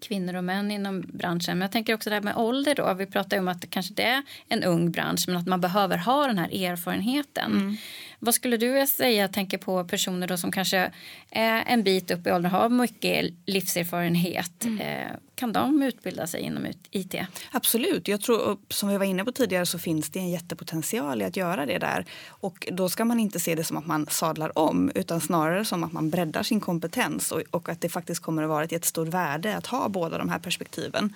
Kvinnor 0.00 0.34
och 0.34 0.44
män 0.44 0.70
inom 0.70 1.00
branschen. 1.00 1.58
Men 1.58 1.60
jag 1.60 1.72
tänker 1.72 1.94
också 1.94 2.10
det 2.10 2.16
här 2.16 2.22
med 2.22 2.36
ålder 2.36 2.74
då. 2.74 2.94
Vi 2.94 3.06
pratar 3.06 3.36
ju 3.36 3.40
om 3.40 3.48
att 3.48 3.60
det 3.60 3.66
kanske 3.66 3.94
det 3.94 4.02
är 4.02 4.22
en 4.48 4.64
ung 4.64 4.90
bransch 4.90 5.24
men 5.26 5.36
att 5.36 5.46
man 5.46 5.60
behöver 5.60 5.98
ha 5.98 6.26
den 6.26 6.38
här 6.38 6.64
erfarenheten. 6.64 7.52
Mm. 7.52 7.76
Vad 8.18 8.34
skulle 8.34 8.56
du 8.56 8.86
säga, 8.86 9.28
tänker 9.28 9.58
på 9.58 9.84
personer 9.84 10.26
då 10.26 10.36
som 10.36 10.52
kanske 10.52 10.92
är 11.30 11.64
en 11.66 11.82
bit 11.82 12.10
upp 12.10 12.26
i 12.26 12.32
åldern, 12.32 12.52
har 12.52 12.68
mycket 12.68 13.34
livserfarenhet. 13.46 14.64
Mm. 14.64 14.80
Eh, 14.80 15.12
kan 15.34 15.52
de 15.52 15.82
utbilda 15.82 16.26
sig 16.26 16.40
inom 16.40 16.66
IT? 16.90 17.14
Absolut. 17.50 18.08
Jag 18.08 18.20
tror, 18.20 18.58
som 18.68 18.88
vi 18.88 18.96
var 18.96 19.04
inne 19.04 19.24
på 19.24 19.32
tidigare 19.32 19.66
så 19.66 19.78
finns 19.78 20.10
det 20.10 20.18
en 20.18 20.30
jättepotential 20.30 21.22
i 21.22 21.24
att 21.24 21.36
göra 21.36 21.66
det 21.66 21.78
där. 21.78 22.04
Och 22.28 22.68
då 22.72 22.88
ska 22.88 23.04
man 23.04 23.20
inte 23.20 23.40
se 23.40 23.54
det 23.54 23.64
som 23.64 23.76
att 23.76 23.86
man 23.86 24.06
sadlar 24.06 24.58
om 24.58 24.90
utan 24.94 25.20
snarare 25.20 25.64
som 25.64 25.84
att 25.84 25.92
man 25.92 26.10
breddar 26.10 26.42
sin 26.42 26.60
kompetens 26.60 27.32
och, 27.32 27.42
och 27.50 27.68
att 27.68 27.80
det 27.80 27.88
faktiskt 27.88 28.22
kommer 28.22 28.42
att 28.42 28.48
vara 28.48 28.64
ett 28.64 28.72
jättestort 28.72 29.08
värde 29.08 29.56
att 29.56 29.66
ha 29.66 29.88
båda 29.88 30.18
de 30.18 30.28
här 30.28 30.38
perspektiven. 30.38 31.14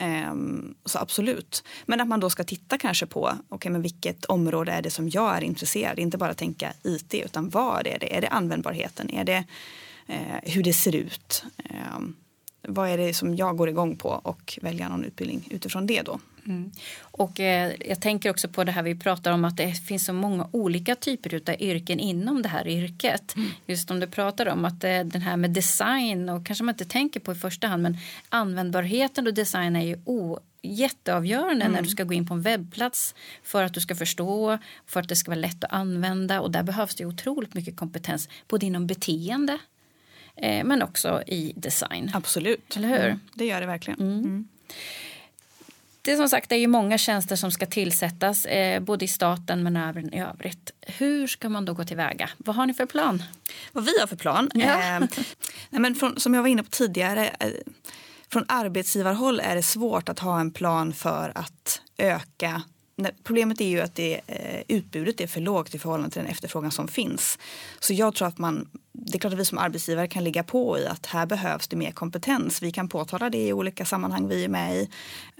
Um, 0.00 0.74
så 0.84 0.98
absolut. 0.98 1.64
Men 1.86 2.00
att 2.00 2.08
man 2.08 2.20
då 2.20 2.30
ska 2.30 2.44
titta 2.44 2.78
kanske 2.78 3.06
på 3.06 3.32
okay, 3.48 3.72
men 3.72 3.82
vilket 3.82 4.24
område 4.24 4.72
är 4.72 4.82
det 4.82 4.90
som 4.90 5.08
jag 5.08 5.36
är 5.36 5.40
intresserad 5.40 5.98
Inte 5.98 6.18
bara 6.18 6.34
tänka 6.34 6.72
IT, 6.82 7.14
utan 7.14 7.48
vad 7.48 7.86
är 7.86 7.98
det? 7.98 8.16
Är 8.16 8.20
det 8.20 8.28
användbarheten? 8.28 9.10
Är 9.10 9.24
det 9.24 9.44
uh, 10.08 10.52
hur 10.52 10.62
det 10.62 10.72
ser 10.72 10.94
ut? 10.94 11.44
Um, 11.96 12.16
vad 12.62 12.88
är 12.88 12.98
det 12.98 13.14
som 13.14 13.36
jag 13.36 13.56
går 13.56 13.68
igång 13.68 13.96
på 13.96 14.08
och 14.08 14.58
välja 14.62 14.88
någon 14.88 15.04
utbildning 15.04 15.48
utifrån 15.50 15.86
det 15.86 16.02
då. 16.02 16.20
Mm. 16.46 16.70
Och 17.00 17.40
eh, 17.40 17.72
jag 17.80 18.00
tänker 18.00 18.30
också 18.30 18.48
på 18.48 18.64
det 18.64 18.72
här 18.72 18.82
vi 18.82 18.94
pratar 18.94 19.32
om 19.32 19.44
att 19.44 19.56
det 19.56 19.72
finns 19.72 20.04
så 20.04 20.12
många 20.12 20.48
olika 20.52 20.94
typer 20.94 21.34
av 21.34 21.56
yrken 21.60 22.00
inom 22.00 22.42
det 22.42 22.48
här 22.48 22.68
yrket. 22.68 23.36
Mm. 23.36 23.50
Just 23.66 23.90
om 23.90 24.00
du 24.00 24.06
pratar 24.06 24.46
om 24.46 24.64
att 24.64 24.84
eh, 24.84 25.00
den 25.00 25.22
här 25.22 25.36
med 25.36 25.50
design 25.50 26.28
och 26.28 26.46
kanske 26.46 26.64
man 26.64 26.74
inte 26.74 26.84
tänker 26.84 27.20
på 27.20 27.32
i 27.32 27.34
första 27.34 27.66
hand 27.66 27.82
men 27.82 27.98
användbarheten 28.28 29.26
och 29.26 29.34
design 29.34 29.76
är 29.76 29.84
ju 29.84 29.98
o 30.04 30.38
jätteavgörande 30.62 31.64
mm. 31.64 31.72
när 31.72 31.82
du 31.82 31.88
ska 31.88 32.04
gå 32.04 32.14
in 32.14 32.26
på 32.26 32.34
en 32.34 32.42
webbplats 32.42 33.14
för 33.42 33.64
att 33.64 33.74
du 33.74 33.80
ska 33.80 33.94
förstå, 33.94 34.58
för 34.86 35.00
att 35.00 35.08
det 35.08 35.16
ska 35.16 35.30
vara 35.30 35.40
lätt 35.40 35.64
att 35.64 35.72
använda 35.72 36.40
och 36.40 36.50
där 36.50 36.62
behövs 36.62 36.94
det 36.94 37.06
otroligt 37.06 37.54
mycket 37.54 37.76
kompetens 37.76 38.28
både 38.48 38.66
inom 38.66 38.86
beteende 38.86 39.58
eh, 40.36 40.64
men 40.64 40.82
också 40.82 41.22
i 41.26 41.52
design. 41.56 42.10
Absolut. 42.14 42.76
Eller 42.76 42.88
hur? 42.88 43.06
Mm, 43.06 43.20
det 43.34 43.46
gör 43.46 43.60
det 43.60 43.66
verkligen. 43.66 44.48
Det 46.02 46.12
är 46.12 46.16
som 46.16 46.28
sagt 46.28 46.48
det 46.48 46.54
är 46.54 46.60
ju 46.60 46.66
många 46.66 46.98
tjänster 46.98 47.36
som 47.36 47.50
ska 47.50 47.66
tillsättas, 47.66 48.44
eh, 48.44 48.80
både 48.80 49.04
i 49.04 49.08
staten 49.08 49.62
men 49.62 49.76
även 49.76 50.14
i 50.14 50.20
övrigt. 50.20 50.70
Hur 50.80 51.26
ska 51.26 51.48
man 51.48 51.64
då 51.64 51.74
gå 51.74 51.84
tillväga? 51.84 52.30
Vad 52.36 52.56
har 52.56 52.66
ni 52.66 52.74
för 52.74 52.86
plan? 52.86 53.22
Vad 53.72 53.84
vi 53.84 54.00
har 54.00 54.06
för 54.06 54.16
plan? 54.16 54.50
Ja. 54.54 54.62
Eh, 54.62 55.00
nej 55.70 55.80
men 55.80 55.94
från, 55.94 56.20
som 56.20 56.34
jag 56.34 56.42
var 56.42 56.48
inne 56.48 56.62
på 56.62 56.70
tidigare, 56.70 57.26
eh, 57.40 57.48
från 58.32 58.44
arbetsgivarhåll 58.48 59.40
är 59.40 59.56
det 59.56 59.62
svårt 59.62 60.08
att 60.08 60.18
ha 60.18 60.40
en 60.40 60.50
plan 60.50 60.92
för 60.92 61.32
att 61.34 61.82
öka 61.98 62.62
Problemet 63.22 63.60
är 63.60 63.68
ju 63.68 63.80
att 63.80 63.94
det, 63.94 64.20
eh, 64.26 64.62
utbudet 64.68 65.20
är 65.20 65.26
för 65.26 65.40
lågt 65.40 65.74
i 65.74 65.78
förhållande 65.78 66.10
till 66.10 66.22
den 66.22 66.30
efterfrågan 66.30 66.70
som 66.70 66.88
finns. 66.88 67.38
Så 67.80 67.92
jag 67.92 68.14
tror 68.14 68.28
att 68.28 68.38
man, 68.38 68.68
det 68.92 69.14
är 69.14 69.18
klart 69.18 69.32
att 69.32 69.38
vi 69.38 69.44
som 69.44 69.58
arbetsgivare 69.58 70.08
kan 70.08 70.24
ligga 70.24 70.42
på 70.42 70.78
i 70.78 70.86
att 70.86 71.06
här 71.06 71.26
behövs 71.26 71.68
det 71.68 71.76
mer 71.76 71.90
kompetens. 71.90 72.62
Vi 72.62 72.72
kan 72.72 72.88
påtala 72.88 73.30
det 73.30 73.46
i 73.46 73.52
olika 73.52 73.84
sammanhang 73.84 74.28
vi 74.28 74.44
är 74.44 74.48
med 74.48 74.76
i. 74.76 74.88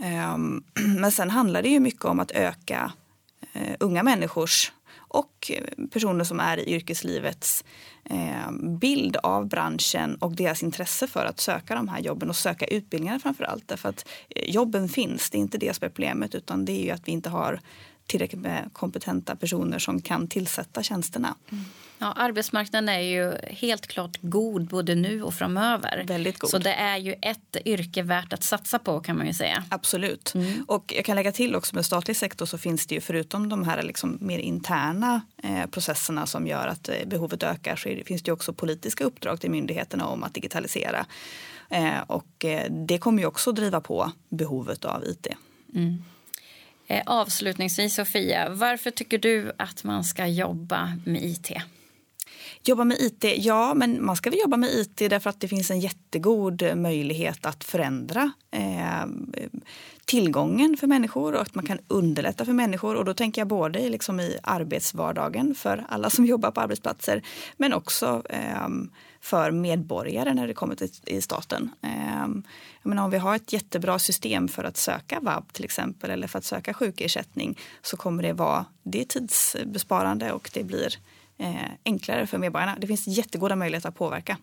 Ehm, 0.02 0.64
men 0.98 1.12
sen 1.12 1.30
handlar 1.30 1.62
det 1.62 1.68
ju 1.68 1.80
mycket 1.80 2.04
om 2.04 2.20
att 2.20 2.30
öka 2.30 2.92
eh, 3.52 3.76
unga 3.80 4.02
människors 4.02 4.72
och 5.12 5.50
personer 5.90 6.24
som 6.24 6.40
är 6.40 6.56
i 6.56 6.74
yrkeslivets 6.74 7.64
ehm, 8.04 8.78
bild 8.78 9.16
av 9.16 9.48
branschen 9.48 10.14
och 10.14 10.36
deras 10.36 10.62
intresse 10.62 11.06
för 11.06 11.24
att 11.24 11.40
söka 11.40 11.74
de 11.74 11.88
här 11.88 12.00
jobben 12.00 12.28
och 12.28 12.36
söka 12.36 12.66
utbildningar 12.66 13.18
framför 13.18 13.44
allt. 13.44 13.68
Därför 13.68 13.88
att 13.88 14.08
eh, 14.28 14.50
jobben 14.50 14.88
finns, 14.88 15.30
det 15.30 15.38
är 15.38 15.40
inte 15.40 15.58
det 15.58 15.74
som 15.76 15.84
är 15.84 15.88
problemet 15.88 16.34
utan 16.34 16.64
det 16.64 16.72
är 16.72 16.84
ju 16.84 16.90
att 16.90 17.08
vi 17.08 17.12
inte 17.12 17.30
har 17.30 17.60
tillräckligt 18.11 18.40
med 18.40 18.70
kompetenta 18.73 19.37
personer 19.37 19.79
som 19.79 20.03
kan 20.03 20.29
tillsätta 20.29 20.83
tjänsterna. 20.83 21.35
Mm. 21.53 21.64
Ja, 21.99 22.12
arbetsmarknaden 22.12 22.88
är 22.88 23.01
ju 23.01 23.35
helt 23.46 23.87
klart 23.87 24.18
god 24.20 24.66
både 24.66 24.94
nu 24.94 25.23
och 25.23 25.35
framöver. 25.35 26.05
Väldigt 26.07 26.38
god. 26.38 26.51
Så 26.51 26.59
det 26.59 26.75
är 26.75 26.96
ju 26.96 27.12
ett 27.23 27.57
yrke 27.64 28.03
värt 28.03 28.33
att 28.33 28.42
satsa 28.42 28.79
på 28.79 29.01
kan 29.01 29.16
man 29.16 29.27
ju 29.27 29.35
säga. 29.35 29.64
Absolut. 29.68 30.35
Mm. 30.35 30.64
Och 30.68 30.92
jag 30.96 31.05
kan 31.05 31.16
lägga 31.16 31.33
till 31.33 31.57
också 31.57 31.75
med 31.75 31.87
statlig 31.87 32.16
sektor 32.16 32.46
så 32.46 32.59
finns 32.59 32.87
det 32.87 32.94
ju 32.94 33.01
förutom 33.01 33.49
de 33.49 33.64
här 33.64 33.83
liksom 33.83 34.18
mer 34.20 34.38
interna 34.38 35.20
eh, 35.42 35.66
processerna 35.66 36.27
som 36.27 36.46
gör 36.46 36.66
att 36.66 36.88
eh, 36.88 36.94
behovet 37.07 37.42
ökar 37.42 37.77
så 37.77 37.88
det, 37.88 38.05
finns 38.05 38.23
det 38.23 38.33
också 38.33 38.53
politiska 38.53 39.05
uppdrag 39.05 39.40
till 39.40 39.51
myndigheterna 39.51 40.07
om 40.07 40.23
att 40.23 40.35
digitalisera. 40.35 41.07
Eh, 41.68 42.01
och 42.07 42.44
det 42.87 42.99
kommer 42.99 43.23
ju 43.23 43.27
också 43.27 43.53
driva 43.53 43.81
på 43.81 44.12
behovet 44.29 44.85
av 44.85 45.05
IT. 45.05 45.27
Mm. 45.75 46.05
Eh, 46.90 47.03
avslutningsvis 47.07 47.94
Sofia, 47.94 48.48
varför 48.48 48.90
tycker 48.90 49.18
du 49.18 49.53
att 49.57 49.85
man 49.85 50.05
ska 50.05 50.26
jobba 50.26 50.92
med 51.05 51.22
IT? 51.24 51.50
Jobba 52.64 52.85
med 52.85 52.96
IT, 53.01 53.25
ja 53.37 53.75
men 53.75 54.05
man 54.05 54.16
ska 54.16 54.31
väl 54.31 54.38
jobba 54.38 54.57
med 54.57 54.70
IT 54.70 54.96
därför 54.96 55.31
att 55.31 55.40
det 55.40 55.49
finns 55.49 55.70
en 55.70 55.81
jättegod 55.81 56.62
möjlighet 56.77 57.46
att 57.46 57.64
förändra 57.64 58.33
eh, 58.51 59.07
tillgången 60.05 60.77
för 60.77 60.87
människor 60.87 61.35
och 61.35 61.40
att 61.40 61.55
man 61.55 61.66
kan 61.66 61.79
underlätta 61.88 62.44
för 62.44 62.53
människor. 62.53 62.94
Och 62.94 63.05
då 63.05 63.14
tänker 63.14 63.40
jag 63.40 63.49
både 63.49 63.88
liksom 63.88 64.20
i 64.20 64.38
arbetsvardagen 64.42 65.55
för 65.55 65.85
alla 65.88 66.11
som 66.11 66.27
jobbar 66.27 66.51
på 66.51 66.61
arbetsplatser 66.61 67.23
men 67.57 67.73
också 67.73 68.23
eh, 68.31 68.68
för 69.20 69.51
medborgare 69.51 70.35
när 70.35 70.46
det 70.46 70.55
kommer 70.55 70.75
till 70.75 70.90
i 71.07 71.20
staten. 71.20 71.70
Eh, 71.83 72.29
jag 72.83 72.88
menar, 72.90 73.05
om 73.05 73.11
vi 73.11 73.18
har 73.18 73.37
ett 73.37 73.53
jättebra 73.53 73.99
system 73.99 74.49
för 74.49 74.64
att 74.64 74.77
söka 74.77 75.20
vab 75.20 75.53
till 75.53 75.64
exempel 75.64 76.11
eller 76.11 76.27
för 76.27 76.38
att 76.38 76.44
söka 76.44 76.75
sjukersättning 76.75 77.59
så 77.83 77.96
kommer 77.96 78.23
det 78.23 78.33
vara 78.33 78.64
det 78.83 79.01
är 79.01 79.05
tidsbesparande 79.05 80.33
och 80.33 80.51
det 80.53 80.64
blir 80.64 80.87
eh, 80.87 81.19
enklare 81.85 82.26
för 82.26 82.38
medborgarna. 82.38 82.76
Det 82.81 82.87
finns 82.87 83.07
jättegoda 83.07 83.57
möjligheter 83.57 83.88
att 83.88 83.94
påverka. 83.94 84.37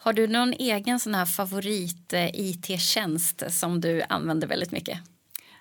Har 0.00 0.12
du 0.12 0.26
någon 0.26 0.52
egen 0.52 1.00
sån 1.00 1.14
här 1.14 1.26
favorit 1.26 2.12
eh, 2.12 2.26
IT-tjänst 2.34 3.42
som 3.48 3.80
du 3.80 4.02
använder 4.08 4.48
väldigt 4.48 4.72
mycket? 4.72 4.98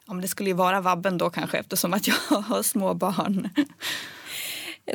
Ja, 0.08 0.14
men 0.14 0.22
det 0.22 0.28
skulle 0.28 0.50
ju 0.50 0.56
vara 0.56 0.82
vabben 0.82 1.18
då 1.18 1.30
kanske 1.30 1.58
eftersom 1.58 1.94
att 1.94 2.08
jag 2.08 2.16
har 2.42 2.64
små 2.64 2.94
barn. 2.94 3.50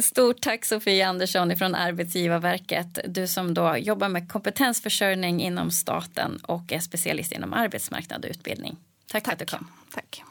Stort 0.01 0.41
tack 0.41 0.65
Sofie 0.65 1.09
Andersson 1.09 1.57
från 1.57 1.75
Arbetsgivarverket. 1.75 2.99
Du 3.09 3.29
som 3.29 3.55
då 3.55 3.77
jobbar 3.77 4.09
med 4.09 4.33
kompetensförsörjning 4.33 5.43
inom 5.43 5.71
staten 5.71 6.41
och 6.43 6.73
är 6.73 6.81
specialist 6.81 7.33
inom 7.33 7.53
arbetsmarknad 7.53 8.25
och 8.25 8.31
utbildning. 8.31 8.77
Tack, 9.13 9.25
tack. 9.25 9.39
för 9.39 9.45
att 9.45 9.51
du 9.51 9.57
kom. 9.57 9.67
Tack. 9.95 10.23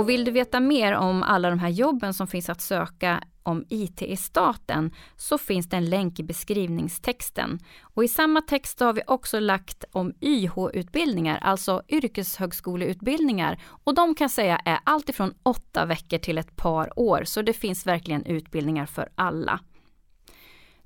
Och 0.00 0.08
vill 0.08 0.24
du 0.24 0.30
veta 0.30 0.60
mer 0.60 0.92
om 0.92 1.22
alla 1.22 1.50
de 1.50 1.58
här 1.58 1.68
jobben 1.68 2.14
som 2.14 2.26
finns 2.26 2.48
att 2.50 2.60
söka 2.60 3.22
om 3.42 3.64
IT 3.68 4.02
i 4.02 4.16
staten 4.16 4.94
så 5.16 5.38
finns 5.38 5.68
det 5.68 5.76
en 5.76 5.90
länk 5.90 6.20
i 6.20 6.22
beskrivningstexten. 6.22 7.58
Och 7.80 8.04
i 8.04 8.08
samma 8.08 8.40
text 8.40 8.80
har 8.80 8.92
vi 8.92 9.02
också 9.06 9.40
lagt 9.40 9.84
om 9.92 10.14
YH-utbildningar, 10.20 11.38
alltså 11.38 11.82
yrkeshögskoleutbildningar. 11.88 13.62
Och 13.84 13.94
de 13.94 14.14
kan 14.14 14.28
säga 14.28 14.60
är 14.64 14.78
alltifrån 14.84 15.34
åtta 15.42 15.84
veckor 15.86 16.18
till 16.18 16.38
ett 16.38 16.56
par 16.56 16.98
år, 16.98 17.24
så 17.24 17.42
det 17.42 17.52
finns 17.52 17.86
verkligen 17.86 18.26
utbildningar 18.26 18.86
för 18.86 19.08
alla. 19.14 19.60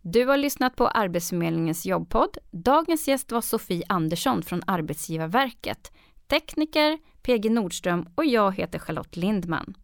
Du 0.02 0.26
har 0.26 0.36
lyssnat 0.36 0.76
på 0.76 0.88
Arbetsförmedlingens 0.88 1.86
jobbpodd. 1.86 2.38
Dagens 2.50 3.08
gäst 3.08 3.32
var 3.32 3.40
Sofie 3.40 3.84
Andersson 3.88 4.42
från 4.42 4.62
Arbetsgivarverket. 4.66 5.92
Tekniker, 6.34 6.98
PG 7.22 7.50
Nordström 7.50 8.08
och 8.14 8.24
jag 8.24 8.54
heter 8.54 8.78
Charlotte 8.78 9.16
Lindman. 9.16 9.74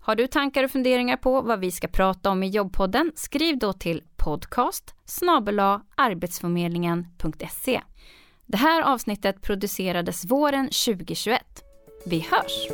Har 0.00 0.16
du 0.16 0.26
tankar 0.26 0.64
och 0.64 0.70
funderingar 0.70 1.16
på 1.16 1.40
vad 1.40 1.60
vi 1.60 1.70
ska 1.70 1.88
prata 1.88 2.30
om 2.30 2.42
i 2.42 2.48
jobbpodden? 2.48 3.12
Skriv 3.14 3.58
då 3.58 3.72
till 3.72 4.02
podcast 4.16 4.94
arbetsförmedlingen.se. 5.96 7.80
Det 8.46 8.56
här 8.56 8.82
avsnittet 8.82 9.42
producerades 9.42 10.24
våren 10.24 10.64
2021. 10.64 11.42
Vi 12.06 12.20
hörs! 12.20 12.68